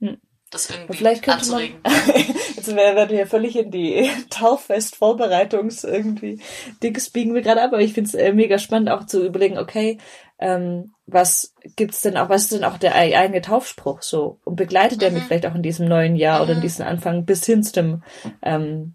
Hm. 0.00 0.20
Das 0.50 0.70
irgendwie 0.70 0.96
Vielleicht 0.96 1.22
könnte 1.22 1.40
anzuregen. 1.40 1.80
Man, 1.82 1.92
jetzt 2.56 2.74
werden 2.74 3.10
wir 3.10 3.18
ja 3.18 3.26
völlig 3.26 3.56
in 3.56 3.70
die 3.70 4.10
Tauffest-Vorbereitungs 4.30 5.84
irgendwie 5.84 6.40
Dings 6.82 7.10
biegen 7.10 7.34
wir 7.34 7.42
gerade 7.42 7.62
ab, 7.62 7.72
aber 7.72 7.82
ich 7.82 7.92
finde 7.92 8.08
es 8.08 8.14
äh, 8.14 8.32
mega 8.32 8.58
spannend 8.58 8.90
auch 8.90 9.04
zu 9.04 9.24
überlegen, 9.24 9.58
okay, 9.58 9.98
ähm, 10.38 10.92
was 11.06 11.54
gibt's 11.76 12.02
denn 12.02 12.16
auch, 12.16 12.28
was 12.28 12.42
ist 12.44 12.52
denn 12.52 12.64
auch 12.64 12.78
der 12.78 12.94
eigene 12.94 13.40
Taufspruch 13.40 14.02
so? 14.02 14.38
Und 14.44 14.56
begleitet 14.56 15.02
er 15.02 15.10
mich 15.10 15.24
mhm. 15.24 15.26
vielleicht 15.26 15.46
auch 15.46 15.54
in 15.54 15.62
diesem 15.62 15.88
neuen 15.88 16.16
Jahr 16.16 16.42
oder 16.42 16.52
in 16.52 16.58
mhm. 16.58 16.62
diesem 16.62 16.86
Anfang 16.86 17.24
bis 17.24 17.44
hin 17.44 17.62
zu 17.62 17.72
dem, 17.72 18.02
ähm, 18.42 18.94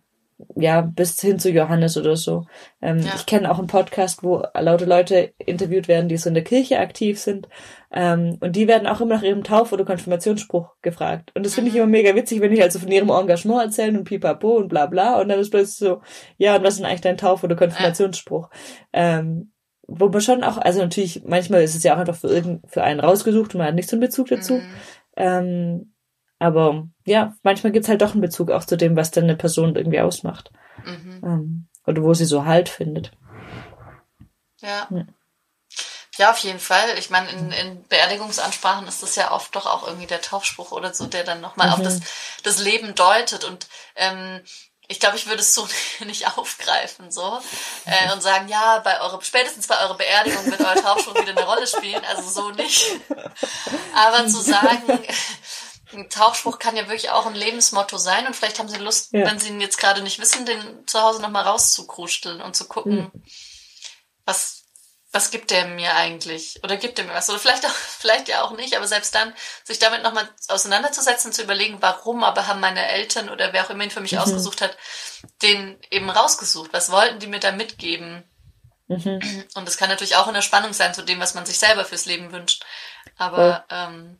ja, 0.56 0.82
bis 0.82 1.20
hin 1.20 1.40
zu 1.40 1.50
Johannes 1.50 1.98
oder 1.98 2.16
so. 2.16 2.46
Ähm, 2.82 3.00
ja. 3.00 3.14
Ich 3.16 3.26
kenne 3.26 3.50
auch 3.50 3.60
einen 3.60 3.68
Podcast, 3.68 4.24
wo 4.24 4.44
laute 4.60 4.86
Leute 4.86 5.34
interviewt 5.38 5.88
werden, 5.88 6.10
die 6.10 6.18
so 6.18 6.30
in 6.30 6.34
der 6.34 6.44
Kirche 6.44 6.80
aktiv 6.80 7.20
sind. 7.20 7.48
Ähm, 7.92 8.38
und 8.40 8.56
die 8.56 8.68
werden 8.68 8.88
auch 8.88 9.02
immer 9.02 9.16
nach 9.16 9.24
ihrem 9.24 9.44
Tauf- 9.44 9.72
oder 9.72 9.86
Konfirmationsspruch 9.86 10.76
gefragt. 10.82 11.32
Und 11.36 11.46
das 11.46 11.56
finde 11.56 11.70
ich 11.70 11.76
mhm. 11.76 11.84
immer 11.84 11.92
mega 11.92 12.16
witzig, 12.16 12.42
wenn 12.42 12.52
ich 12.52 12.62
also 12.62 12.80
von 12.80 12.92
ihrem 12.92 13.10
Engagement 13.10 13.64
erzählen 13.64 13.98
und 13.98 14.06
pipapo 14.06 14.58
und 14.58 14.68
bla 14.68 14.86
bla. 14.88 15.20
Und 15.20 15.30
dann 15.30 15.40
ist 15.40 15.52
plötzlich 15.52 15.78
so, 15.78 16.02
ja, 16.38 16.56
und 16.56 16.64
was 16.64 16.74
ist 16.74 16.80
denn 16.80 16.86
eigentlich 16.86 17.02
dein 17.02 17.18
Tauf- 17.18 17.44
oder 17.44 17.56
Konfirmationsspruch? 17.56 18.50
Ähm, 18.92 19.52
wo 19.88 20.10
man 20.10 20.22
schon 20.22 20.44
auch, 20.44 20.58
also 20.58 20.80
natürlich, 20.82 21.24
manchmal 21.26 21.62
ist 21.62 21.76
es 21.76 21.84
ja 21.84 21.94
auch 21.96 22.00
einfach 22.00 22.16
für, 22.16 22.28
irgend, 22.28 22.70
für 22.70 22.84
einen 22.84 23.00
rausgesucht 23.00 23.54
und 23.54 23.60
man 23.60 23.68
hat 23.68 23.76
nicht 23.76 23.90
so 23.90 23.96
einen 23.96 24.02
Bezug 24.02 24.28
dazu. 24.28 24.56
Mhm. 24.56 24.74
Ähm, 25.16 25.93
aber 26.44 26.88
ja, 27.06 27.34
manchmal 27.44 27.72
gibt's 27.72 27.90
halt 27.90 28.02
doch 28.02 28.12
einen 28.12 28.22
Bezug 28.22 28.52
auch 28.52 28.66
zu 28.66 28.78
dem, 28.78 28.96
was 28.96 29.12
dann 29.12 29.26
eine 29.26 29.36
Person 29.36 29.76
irgendwie 29.76 30.02
ausmacht. 30.02 30.52
Mhm. 30.86 31.22
Ähm, 31.24 31.68
oder 31.86 32.04
wo 32.04 32.14
sie 32.14 32.26
so 32.26 32.46
Halt 32.46 32.70
findet. 32.70 33.12
Ja. 34.62 34.88
ja. 34.90 35.06
Ja, 36.18 36.30
auf 36.30 36.38
jeden 36.40 36.60
Fall. 36.60 36.96
Ich 37.00 37.10
meine, 37.10 37.28
in, 37.32 37.52
in 37.52 37.88
Beerdigungsansprachen 37.88 38.88
ist 38.88 39.02
das 39.02 39.16
ja 39.16 39.32
oft 39.32 39.56
doch 39.56 39.66
auch 39.66 39.88
irgendwie 39.88 40.06
der 40.06 40.22
Taufspruch 40.22 40.72
oder 40.72 40.94
so, 40.94 41.08
der 41.08 41.24
dann 41.24 41.42
nochmal 41.42 41.68
mhm. 41.68 41.74
auf 41.74 41.82
das, 41.82 42.02
das 42.44 42.60
Leben 42.60 42.94
deutet. 42.94 43.44
Und 43.44 43.68
ähm, 43.96 44.42
ich 44.88 45.00
glaube, 45.00 45.16
ich 45.16 45.26
würde 45.26 45.42
es 45.42 45.56
so 45.56 45.68
nicht 46.06 46.38
aufgreifen 46.38 47.12
so 47.12 47.42
äh, 47.86 48.12
und 48.14 48.22
sagen, 48.22 48.48
ja, 48.48 48.80
bei 48.80 49.02
eure 49.02 49.22
spätestens 49.24 49.66
bei 49.66 49.80
eurer 49.80 49.96
Beerdigung 49.96 50.46
wird 50.46 50.62
euer 50.62 50.76
Taufspruch 50.76 51.16
wieder 51.16 51.32
eine 51.32 51.46
Rolle 51.46 51.66
spielen, 51.66 52.04
also 52.06 52.30
so 52.30 52.52
nicht. 52.52 52.86
Aber 53.96 54.28
zu 54.28 54.40
sagen, 54.40 55.04
ein 55.94 56.10
Taufspruch 56.10 56.60
kann 56.60 56.76
ja 56.76 56.84
wirklich 56.84 57.10
auch 57.12 57.26
ein 57.26 57.36
Lebensmotto 57.36 57.98
sein 57.98 58.28
und 58.28 58.36
vielleicht 58.36 58.60
haben 58.60 58.70
sie 58.70 58.78
Lust, 58.78 59.14
ja. 59.14 59.26
wenn 59.26 59.40
sie 59.40 59.50
ihn 59.50 59.62
jetzt 59.62 59.78
gerade 59.78 60.02
nicht 60.02 60.20
wissen, 60.20 60.46
den 60.46 60.88
zu 60.88 61.02
Hause 61.02 61.22
nochmal 61.22 61.44
rauszukruscheln 61.44 62.42
und 62.42 62.56
zu 62.56 62.68
gucken, 62.68 63.12
mhm. 63.14 63.24
was 64.26 64.64
was 65.14 65.30
gibt 65.30 65.52
der 65.52 65.68
mir 65.68 65.96
eigentlich? 65.96 66.60
Oder 66.64 66.76
gibt 66.76 66.98
er 66.98 67.06
mir 67.06 67.14
was? 67.14 67.30
Oder 67.30 67.38
vielleicht 67.38 67.66
auch, 67.66 67.70
vielleicht 68.00 68.28
ja 68.28 68.42
auch 68.42 68.52
nicht, 68.52 68.76
aber 68.76 68.88
selbst 68.88 69.14
dann, 69.16 69.34
sich 69.64 69.80
damit 69.80 70.02
nochmal 70.02 70.28
auseinanderzusetzen, 70.48 71.32
zu 71.32 71.44
überlegen, 71.44 71.78
warum 71.82 72.24
aber 72.24 72.48
haben 72.48 72.60
meine 72.60 72.88
Eltern 72.88 73.30
oder 73.30 73.54
wer 73.54 73.64
auch 73.64 73.70
immer 73.70 73.84
ihn 73.84 73.92
für 73.92 74.02
mich 74.02 74.14
mhm. 74.14 74.18
ausgesucht 74.18 74.62
hat, 74.62 74.76
den 75.44 75.80
eben 75.92 76.10
rausgesucht. 76.10 76.74
Was 76.74 76.92
wollten 76.92 77.20
die 77.20 77.28
mir 77.28 77.40
da 77.40 77.52
mitgeben? 77.52 78.24
Mhm. 78.88 79.46
Und 79.54 79.68
das 79.68 79.78
kann 79.78 79.90
natürlich 79.90 80.16
auch 80.16 80.28
in 80.28 80.34
der 80.34 80.42
Spannung 80.42 80.74
sein 80.74 80.96
zu 80.96 81.04
dem, 81.04 81.20
was 81.20 81.36
man 81.36 81.46
sich 81.46 81.60
selber 81.60 81.86
fürs 81.86 82.06
Leben 82.06 82.32
wünscht. 82.32 82.66
Aber, 83.16 83.66
oh. 83.70 83.74
ähm, 83.74 84.20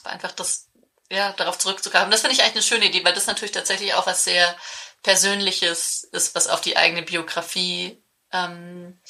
aber 0.00 0.10
einfach 0.10 0.32
das, 0.32 0.67
ja, 1.10 1.32
darauf 1.32 1.58
zurückzugreifen. 1.58 2.10
Das 2.10 2.20
finde 2.20 2.34
ich 2.34 2.42
eigentlich 2.42 2.54
eine 2.54 2.62
schöne 2.62 2.86
Idee, 2.86 3.04
weil 3.04 3.14
das 3.14 3.26
natürlich 3.26 3.52
tatsächlich 3.52 3.94
auch 3.94 4.06
was 4.06 4.24
sehr 4.24 4.56
Persönliches 5.02 6.04
ist, 6.04 6.34
was 6.34 6.48
auf 6.48 6.60
die 6.60 6.76
eigene 6.76 7.02
Biografie 7.02 8.02
ähm, 8.32 9.00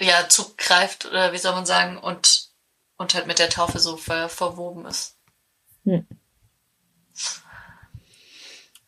ja, 0.00 0.28
zugreift, 0.28 1.06
oder 1.06 1.32
wie 1.32 1.38
soll 1.38 1.52
man 1.52 1.66
sagen, 1.66 1.98
und, 1.98 2.48
und 2.96 3.14
halt 3.14 3.26
mit 3.26 3.38
der 3.38 3.50
Taufe 3.50 3.78
so 3.78 3.96
ver, 3.96 4.28
verwoben 4.28 4.86
ist. 4.86 5.16
Hm. 5.84 6.06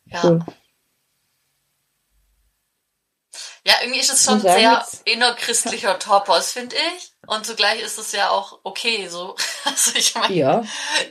Ja. 0.05 0.23
Cool. 0.23 0.45
Ja, 3.65 3.75
irgendwie 3.81 3.99
ist 3.99 4.11
es 4.11 4.23
schon 4.23 4.39
sehr 4.39 4.87
innerchristlicher 5.03 5.99
Topos, 5.99 6.53
finde 6.53 6.75
ich. 6.95 7.13
Und 7.27 7.45
zugleich 7.45 7.81
ist 7.81 7.99
es 7.99 8.13
ja 8.13 8.29
auch 8.29 8.59
okay 8.63 9.07
so. 9.07 9.35
Also 9.65 9.91
ich 9.95 10.15
meine, 10.15 10.33
ja. 10.33 10.63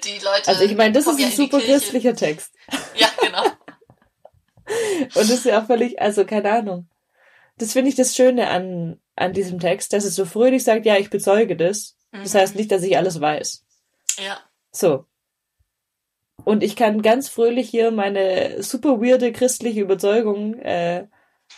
die 0.03 0.19
Leute. 0.19 0.49
Also 0.49 0.65
ich 0.65 0.75
meine, 0.75 0.93
das 0.93 1.07
ist 1.07 1.21
ein 1.21 1.31
super 1.31 1.61
christlicher 1.61 2.17
Text. 2.17 2.53
Ja, 2.97 3.09
genau. 3.21 3.45
Und 5.05 5.15
das 5.15 5.31
ist 5.31 5.45
ja 5.45 5.63
auch 5.63 5.67
völlig, 5.67 6.01
also 6.01 6.25
keine 6.25 6.51
Ahnung. 6.51 6.89
Das 7.59 7.75
finde 7.75 7.91
ich 7.91 7.95
das 7.95 8.17
Schöne 8.17 8.49
an, 8.49 9.01
an 9.15 9.33
diesem 9.33 9.61
Text, 9.61 9.93
dass 9.93 10.05
es 10.05 10.17
so 10.17 10.25
fröhlich 10.25 10.65
sagt, 10.65 10.87
ja, 10.87 10.97
ich 10.97 11.11
bezeuge 11.11 11.57
das. 11.57 11.97
Mhm. 12.13 12.23
Das 12.23 12.35
heißt 12.35 12.57
nicht, 12.57 12.73
dass 12.73 12.83
ich 12.83 12.97
alles 12.97 13.21
weiß. 13.21 13.65
Ja. 14.19 14.39
So. 14.73 15.05
Und 16.45 16.63
ich 16.63 16.77
kann 16.77 17.03
ganz 17.03 17.29
fröhlich 17.29 17.69
hier 17.69 17.91
meine 17.91 18.63
super 18.63 19.01
weirde 19.01 19.33
christliche 19.33 19.81
Überzeugung, 19.81 20.55
äh, 20.61 21.07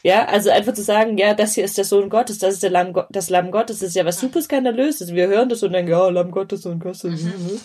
ja, 0.02 0.26
also 0.26 0.50
einfach 0.50 0.74
zu 0.74 0.82
sagen, 0.82 1.18
ja, 1.18 1.34
das 1.34 1.54
hier 1.54 1.64
ist 1.64 1.76
der 1.76 1.84
Sohn 1.84 2.08
Gottes, 2.08 2.38
das 2.38 2.54
ist 2.54 2.62
der 2.62 2.70
Lamm, 2.70 2.94
das 3.10 3.30
Lamm 3.30 3.50
Gottes, 3.50 3.80
das 3.80 3.90
ist 3.90 3.96
ja 3.96 4.04
was 4.04 4.20
super 4.20 4.40
skandalöses. 4.40 5.12
Wir 5.12 5.26
hören 5.26 5.48
das 5.48 5.62
und 5.62 5.72
denken, 5.72 5.90
ja, 5.90 6.08
Lamm 6.08 6.30
Gottes 6.30 6.66
und 6.66 6.78
Gottes. 6.78 7.02
Mhm. 7.02 7.60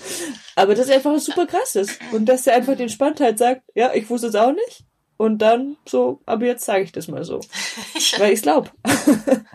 Aber 0.55 0.73
das 0.73 0.87
ist 0.87 0.93
einfach 0.93 1.13
was 1.13 1.25
super 1.25 1.45
krasses. 1.45 1.99
Und 2.11 2.25
dass 2.25 2.47
er 2.47 2.55
einfach 2.55 2.75
die 2.75 2.83
Entspanntheit 2.83 3.37
sagt, 3.37 3.61
ja, 3.75 3.93
ich 3.93 4.09
wusste 4.09 4.27
es 4.27 4.35
auch 4.35 4.51
nicht. 4.51 4.83
Und 5.17 5.39
dann 5.39 5.77
so, 5.87 6.21
aber 6.25 6.45
jetzt 6.45 6.65
sage 6.65 6.83
ich 6.83 6.91
das 6.91 7.07
mal 7.07 7.23
so. 7.23 7.39
weil 8.17 8.33
ich 8.33 8.41
glaube. 8.41 8.71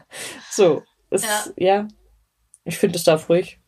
so, 0.51 0.83
es, 1.11 1.25
ja. 1.25 1.45
ja. 1.57 1.89
Ich 2.65 2.79
finde, 2.79 2.97
es 2.97 3.05
darf 3.05 3.29
ruhig. 3.29 3.59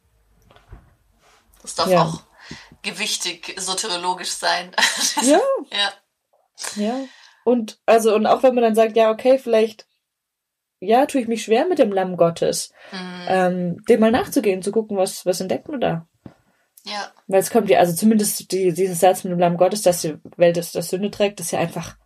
Das 1.63 1.75
darf 1.75 1.89
ja. 1.89 2.05
auch 2.05 2.23
gewichtig 2.83 3.57
soteriologisch 3.59 4.31
sein. 4.31 4.71
ja. 5.23 5.41
ja. 5.73 5.93
Ja. 6.77 7.05
Und 7.51 7.81
also, 7.87 8.15
und 8.15 8.27
auch 8.27 8.43
wenn 8.43 8.55
man 8.55 8.63
dann 8.63 8.75
sagt, 8.75 8.97
ja, 8.97 9.11
okay, 9.11 9.39
vielleicht 9.39 9.87
ja, 10.81 11.05
tue 11.07 11.21
ich 11.21 11.29
mich 11.29 11.43
schwer 11.43 11.67
mit 11.67 11.79
dem 11.79 11.93
Lamm 11.93 12.17
Gottes, 12.17 12.73
mhm. 12.91 13.27
ähm, 13.29 13.85
dem 13.89 14.01
mal 14.01 14.11
nachzugehen, 14.11 14.63
zu 14.63 14.73
gucken, 14.73 14.97
was, 14.97 15.27
was 15.27 15.41
entdecken 15.41 15.73
wir 15.73 15.79
da. 15.79 16.09
Ja. 16.87 17.13
Weil 17.27 17.41
es 17.41 17.51
kommt 17.51 17.69
ja, 17.69 17.79
also 17.79 17.95
zumindest 17.95 18.51
die, 18.51 18.73
dieses 18.73 19.01
Satz 19.01 19.23
mit 19.23 19.33
dem 19.33 19.39
Lamm 19.39 19.59
Gottes, 19.59 19.83
dass 19.83 20.01
die 20.01 20.17
Welt 20.37 20.57
das, 20.57 20.73
das 20.73 20.89
Sünde 20.89 21.11
trägt, 21.11 21.39
das 21.39 21.47
ist 21.47 21.53
ja 21.53 21.59
einfach, 21.59 21.97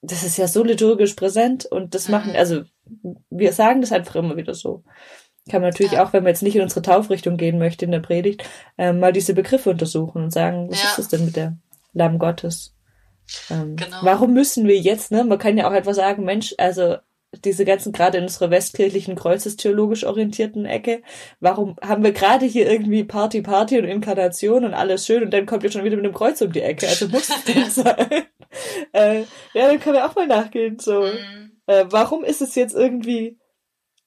das 0.00 0.24
ist 0.24 0.36
ja 0.36 0.48
so 0.48 0.64
liturgisch 0.64 1.14
präsent 1.14 1.64
und 1.64 1.94
das 1.94 2.08
mhm. 2.08 2.12
machen, 2.12 2.34
also 2.34 2.64
wir 3.30 3.52
sagen 3.52 3.80
das 3.80 3.92
einfach 3.92 4.16
immer 4.16 4.36
wieder 4.36 4.54
so. 4.54 4.82
Kann 5.48 5.60
man 5.60 5.70
natürlich 5.70 5.92
ja. 5.92 6.04
auch, 6.04 6.12
wenn 6.12 6.24
man 6.24 6.30
jetzt 6.30 6.42
nicht 6.42 6.56
in 6.56 6.62
unsere 6.62 6.82
Taufrichtung 6.82 7.36
gehen 7.36 7.58
möchte 7.58 7.84
in 7.84 7.90
der 7.92 8.00
Predigt, 8.00 8.48
ähm, 8.78 8.98
mal 8.98 9.12
diese 9.12 9.34
Begriffe 9.34 9.70
untersuchen 9.70 10.24
und 10.24 10.32
sagen, 10.32 10.68
was 10.70 10.82
ja. 10.82 10.88
ist 10.88 10.98
das 10.98 11.08
denn 11.08 11.24
mit 11.24 11.36
der 11.36 11.56
Lamm 11.92 12.18
Gottes? 12.18 12.71
Ähm, 13.50 13.76
genau. 13.76 13.98
Warum 14.02 14.32
müssen 14.32 14.66
wir 14.66 14.78
jetzt, 14.78 15.10
ne? 15.10 15.24
Man 15.24 15.38
kann 15.38 15.58
ja 15.58 15.68
auch 15.68 15.74
etwas 15.74 15.96
sagen, 15.96 16.24
Mensch, 16.24 16.54
also 16.58 16.96
diese 17.44 17.64
ganzen, 17.64 17.92
gerade 17.92 18.18
in 18.18 18.24
unserer 18.24 18.50
westkirchlichen 18.50 19.16
kreuzestheologisch 19.16 20.04
orientierten 20.04 20.66
Ecke, 20.66 21.02
warum 21.40 21.76
haben 21.82 22.04
wir 22.04 22.12
gerade 22.12 22.44
hier 22.44 22.70
irgendwie 22.70 23.04
Party, 23.04 23.40
Party 23.40 23.78
und 23.78 23.84
Inkarnation 23.84 24.64
und 24.64 24.74
alles 24.74 25.06
schön 25.06 25.22
und 25.22 25.30
dann 25.32 25.46
kommt 25.46 25.64
ihr 25.64 25.72
schon 25.72 25.84
wieder 25.84 25.96
mit 25.96 26.04
einem 26.04 26.14
Kreuz 26.14 26.42
um 26.42 26.52
die 26.52 26.60
Ecke, 26.60 26.88
also 26.88 27.08
muss 27.08 27.30
es 27.30 27.44
denn 27.44 27.70
sein? 27.70 28.26
äh, 28.92 29.20
ja, 29.54 29.66
dann 29.66 29.80
können 29.80 29.96
wir 29.96 30.06
auch 30.06 30.14
mal 30.14 30.26
nachgehen, 30.26 30.78
so. 30.78 31.02
Mhm. 31.02 31.52
Äh, 31.66 31.86
warum 31.88 32.22
ist 32.22 32.42
es 32.42 32.54
jetzt 32.54 32.74
irgendwie 32.74 33.38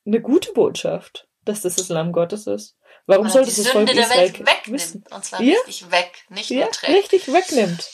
eine 0.06 0.22
gute 0.22 0.52
Botschaft, 0.54 1.28
dass 1.46 1.62
das 1.62 1.78
das 1.78 1.90
Lamm 1.90 2.12
Gottes 2.12 2.46
ist? 2.46 2.78
Warum 3.08 3.30
sollte 3.30 3.50
es 3.50 3.58
das 3.58 3.68
Volk 3.70 3.92
Israel 3.92 4.34
wegnimmt, 4.34 4.72
wissen? 4.72 5.04
Und 5.12 5.24
zwar 5.26 5.42
ja? 5.42 5.56
richtig 5.66 5.92
weg, 5.92 6.12
nicht 6.30 6.50
ja, 6.50 6.62
nur 6.62 6.72
trägt. 6.72 6.94
richtig 6.94 7.34
wegnimmt. 7.34 7.90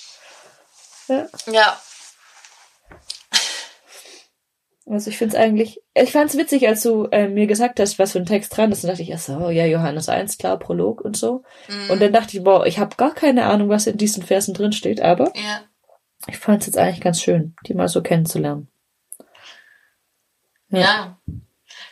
Ja. 1.12 1.28
ja. 1.52 1.82
Also 4.88 5.10
ich 5.10 5.18
finde 5.18 5.36
es 5.36 5.42
eigentlich, 5.42 5.80
ich 5.94 6.12
fand 6.12 6.30
es 6.30 6.38
witzig, 6.38 6.68
als 6.68 6.82
du 6.82 7.06
äh, 7.12 7.28
mir 7.28 7.48
gesagt 7.48 7.80
hast, 7.80 7.98
was 7.98 8.12
für 8.12 8.20
ein 8.20 8.26
Text 8.26 8.56
dran 8.56 8.72
ist, 8.72 8.84
dann 8.84 8.90
dachte 8.90 9.04
ich, 9.04 9.14
ach 9.14 9.20
so, 9.20 9.50
ja, 9.50 9.66
Johannes 9.66 10.10
1, 10.10 10.38
klar, 10.38 10.58
Prolog 10.58 11.02
und 11.02 11.16
so. 11.16 11.44
Mhm. 11.70 11.92
Und 11.92 12.02
dann 12.02 12.12
dachte 12.12 12.36
ich, 12.36 12.44
boah, 12.44 12.66
ich 12.66 12.80
habe 12.80 12.96
gar 12.98 13.14
keine 13.14 13.46
Ahnung, 13.46 13.70
was 13.70 13.88
in 13.88 13.98
diesen 13.98 14.24
Versen 14.24 14.54
drin 14.54 14.74
steht, 14.74 15.00
aber 15.00 15.32
ja. 15.36 15.62
ich 16.28 16.38
fand 16.38 16.62
es 16.62 16.68
jetzt 16.68 16.78
eigentlich 16.78 17.00
ganz 17.00 17.22
schön, 17.22 17.56
die 17.68 17.74
mal 17.74 17.88
so 17.88 18.02
kennenzulernen. 18.02 18.70
Ja. 20.70 20.80
ja. 20.80 21.22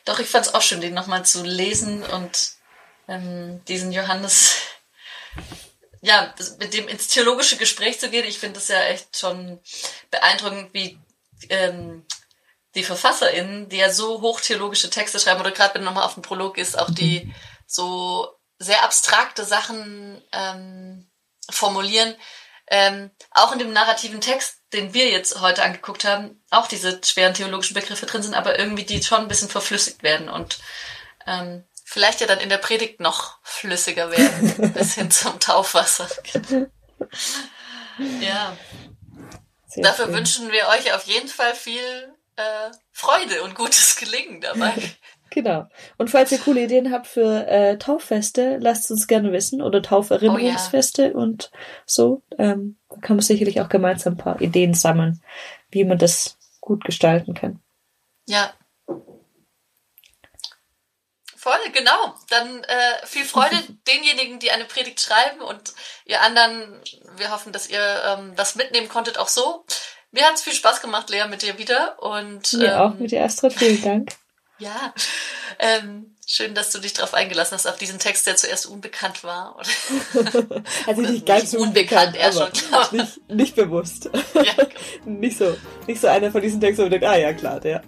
Doch, 0.04 0.20
ich 0.20 0.28
fand 0.28 0.48
es 0.48 0.54
auch 0.54 0.62
schön, 0.62 0.82
den 0.82 0.94
nochmal 0.94 1.24
zu 1.24 1.44
lesen 1.44 2.04
und 2.04 2.54
ähm, 3.08 3.62
diesen 3.68 3.92
Johannes 3.92 4.58
ja, 6.02 6.34
mit 6.60 6.74
dem 6.74 6.88
ins 6.88 7.08
theologische 7.08 7.58
Gespräch 7.58 8.00
zu 8.00 8.10
gehen, 8.10 8.26
ich 8.26 8.40
finde 8.40 8.56
das 8.60 8.68
ja 8.70 8.82
echt 8.84 9.18
schon 9.18 9.60
beeindruckend, 10.12 10.74
wie 10.74 11.00
ähm, 11.50 12.06
die 12.76 12.84
VerfasserInnen, 12.84 13.70
die 13.70 13.78
ja 13.78 13.92
so 13.92 14.22
hochtheologische 14.22 14.90
Texte 14.90 15.20
schreiben, 15.20 15.42
oder 15.42 15.52
gerade 15.52 15.76
wenn 15.76 15.84
nochmal 15.84 16.06
auf 16.06 16.14
dem 16.14 16.24
Prolog 16.24 16.58
ist, 16.58 16.78
auch 16.78 16.90
die 16.90 17.34
so 17.66 18.28
sehr 18.60 18.84
abstrakte 18.84 19.44
Sachen 19.44 20.22
ähm, 20.32 21.10
formulieren, 21.50 22.16
ähm, 22.68 23.10
auch 23.32 23.52
in 23.52 23.60
dem 23.60 23.74
narrativen 23.74 24.22
Text, 24.22 24.62
den 24.74 24.94
wir 24.94 25.10
jetzt 25.10 25.42
heute 25.42 25.64
angeguckt 25.64 26.06
haben, 26.06 26.44
auch 26.52 26.68
diese 26.68 27.02
schweren 27.04 27.34
theologischen 27.34 27.74
Begriffe 27.74 28.06
drin 28.06 28.22
sind, 28.22 28.36
aber 28.36 28.60
irgendwie 28.60 28.84
die 28.84 29.02
schon 29.02 29.22
ein 29.22 29.28
bisschen 29.28 29.50
verflüssigt 29.50 30.04
werden 30.04 30.30
und 30.30 30.60
ähm, 31.26 31.66
vielleicht 31.90 32.22
ja 32.22 32.28
dann 32.28 32.40
in 32.40 32.50
der 32.50 32.58
Predigt 32.58 33.00
noch 33.00 33.40
flüssiger 33.42 34.12
werden, 34.12 34.74
bis 34.74 34.94
hin 34.94 35.10
zum 35.10 35.40
Taufwasser. 35.40 36.08
ja. 38.22 38.56
Sehr 39.66 39.84
Dafür 39.84 40.06
schön. 40.06 40.16
wünschen 40.16 40.52
wir 40.52 40.68
euch 40.68 40.94
auf 40.94 41.06
jeden 41.06 41.28
Fall 41.28 41.56
viel 41.56 42.14
äh, 42.36 42.72
Freude 42.92 43.42
und 43.44 43.56
gutes 43.56 43.96
Gelingen 43.96 44.42
dabei. 44.42 44.74
Genau. 45.32 45.68
Und 46.00 46.10
falls 46.10 46.32
ihr 46.32 46.40
coole 46.40 46.64
Ideen 46.64 46.92
habt 46.92 47.06
für 47.06 47.46
äh, 47.46 47.78
Tauffeste, 47.78 48.58
lasst 48.60 48.90
uns 48.90 49.06
gerne 49.06 49.32
wissen 49.32 49.62
oder 49.62 49.84
Tauferinnerungsfeste 49.84 51.12
oh, 51.14 51.18
ja. 51.18 51.24
und 51.24 51.52
so. 51.86 52.24
Ähm, 52.40 52.80
da 52.90 52.96
kann 53.02 53.18
man 53.18 53.24
sicherlich 53.24 53.62
auch 53.62 53.70
gemeinsam 53.70 54.14
ein 54.14 54.18
paar 54.18 54.42
Ideen 54.42 54.74
sammeln, 54.74 55.22
wie 55.70 55.84
man 55.84 56.00
das 56.00 56.36
gut 56.62 56.84
gestalten 56.84 57.36
kann. 57.36 57.62
Ja. 58.26 58.52
Voll, 61.50 61.72
genau. 61.74 62.14
Dann 62.30 62.64
äh, 62.64 63.06
viel 63.08 63.26
Freude 63.26 63.56
denjenigen, 63.88 64.38
die 64.38 64.52
eine 64.52 64.66
Predigt 64.66 65.02
schreiben 65.02 65.42
und 65.42 65.74
ihr 66.06 66.22
anderen, 66.22 66.80
wir 67.18 67.32
hoffen, 67.32 67.52
dass 67.52 67.68
ihr 67.68 67.82
ähm, 68.06 68.34
was 68.36 68.54
mitnehmen 68.54 68.88
konntet, 68.88 69.18
auch 69.18 69.28
so. 69.28 69.66
Mir 70.12 70.26
hat 70.26 70.36
es 70.36 70.44
viel 70.44 70.54
Spaß 70.54 70.80
gemacht, 70.80 71.10
Lea, 71.10 71.26
mit 71.28 71.42
dir 71.42 71.58
wieder. 71.58 72.02
Und, 72.04 72.54
Mir 72.54 72.74
ähm, 72.74 72.80
auch 72.80 72.94
mit 72.94 73.12
dir, 73.12 73.24
Astrid. 73.24 73.54
Vielen 73.54 73.82
Dank. 73.84 74.10
ja, 74.60 74.94
ähm, 75.58 76.16
schön, 76.28 76.54
dass 76.54 76.72
du 76.72 76.78
dich 76.78 76.94
darauf 76.94 77.16
eingelassen 77.16 77.56
hast, 77.56 77.66
auf 77.66 77.78
diesen 77.78 77.98
Text, 77.98 78.28
der 78.28 78.36
zuerst 78.36 78.68
unbekannt 78.68 79.24
war. 79.24 79.60
also 80.86 81.02
nicht 81.02 81.26
ganz 81.26 81.54
nicht 81.54 81.62
unbekannt, 81.62 82.16
er 82.16 82.32
schon 82.32 82.52
klar. 82.52 82.90
Nicht, 82.92 83.28
nicht 83.28 83.56
bewusst. 83.56 84.08
Ja, 84.36 84.54
genau. 84.54 84.70
nicht 85.06 85.40
so, 85.40 85.58
nicht 85.88 86.00
so 86.00 86.08
einer 86.08 86.32
von 86.32 86.44
diesen 86.44 86.62
Texten, 86.62 86.84
wo 86.84 86.90
du 86.90 86.92
denkst, 86.92 87.08
ah 87.08 87.18
ja, 87.18 87.34
klar, 87.34 87.60
der. 87.60 87.82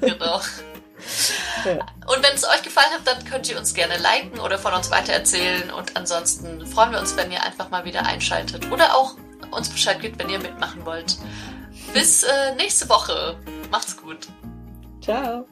genau. 0.00 0.40
Ja. 1.64 1.74
Und 2.06 2.22
wenn 2.22 2.34
es 2.34 2.44
euch 2.44 2.62
gefallen 2.62 2.90
hat, 2.92 3.06
dann 3.06 3.24
könnt 3.24 3.48
ihr 3.48 3.58
uns 3.58 3.74
gerne 3.74 3.96
liken 3.98 4.40
oder 4.40 4.58
von 4.58 4.72
uns 4.72 4.90
weitererzählen. 4.90 5.70
Und 5.70 5.96
ansonsten 5.96 6.66
freuen 6.66 6.92
wir 6.92 7.00
uns, 7.00 7.16
wenn 7.16 7.30
ihr 7.30 7.42
einfach 7.42 7.70
mal 7.70 7.84
wieder 7.84 8.06
einschaltet 8.06 8.70
oder 8.70 8.96
auch 8.96 9.16
uns 9.50 9.68
Bescheid 9.68 10.00
gibt, 10.00 10.18
wenn 10.18 10.28
ihr 10.28 10.38
mitmachen 10.38 10.84
wollt. 10.84 11.16
Bis 11.92 12.22
äh, 12.22 12.54
nächste 12.56 12.88
Woche. 12.88 13.36
Macht's 13.70 13.96
gut. 13.96 14.28
Ciao. 15.02 15.46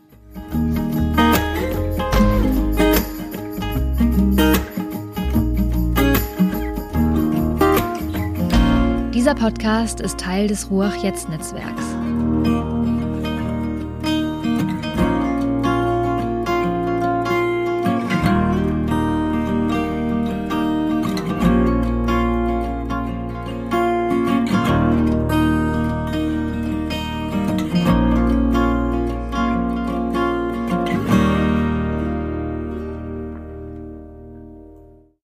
Dieser 9.14 9.34
Podcast 9.34 10.00
ist 10.00 10.20
Teil 10.20 10.46
des 10.46 10.70
Ruach 10.70 10.94
Jetzt 11.02 11.28
Netzwerks. 11.28 12.75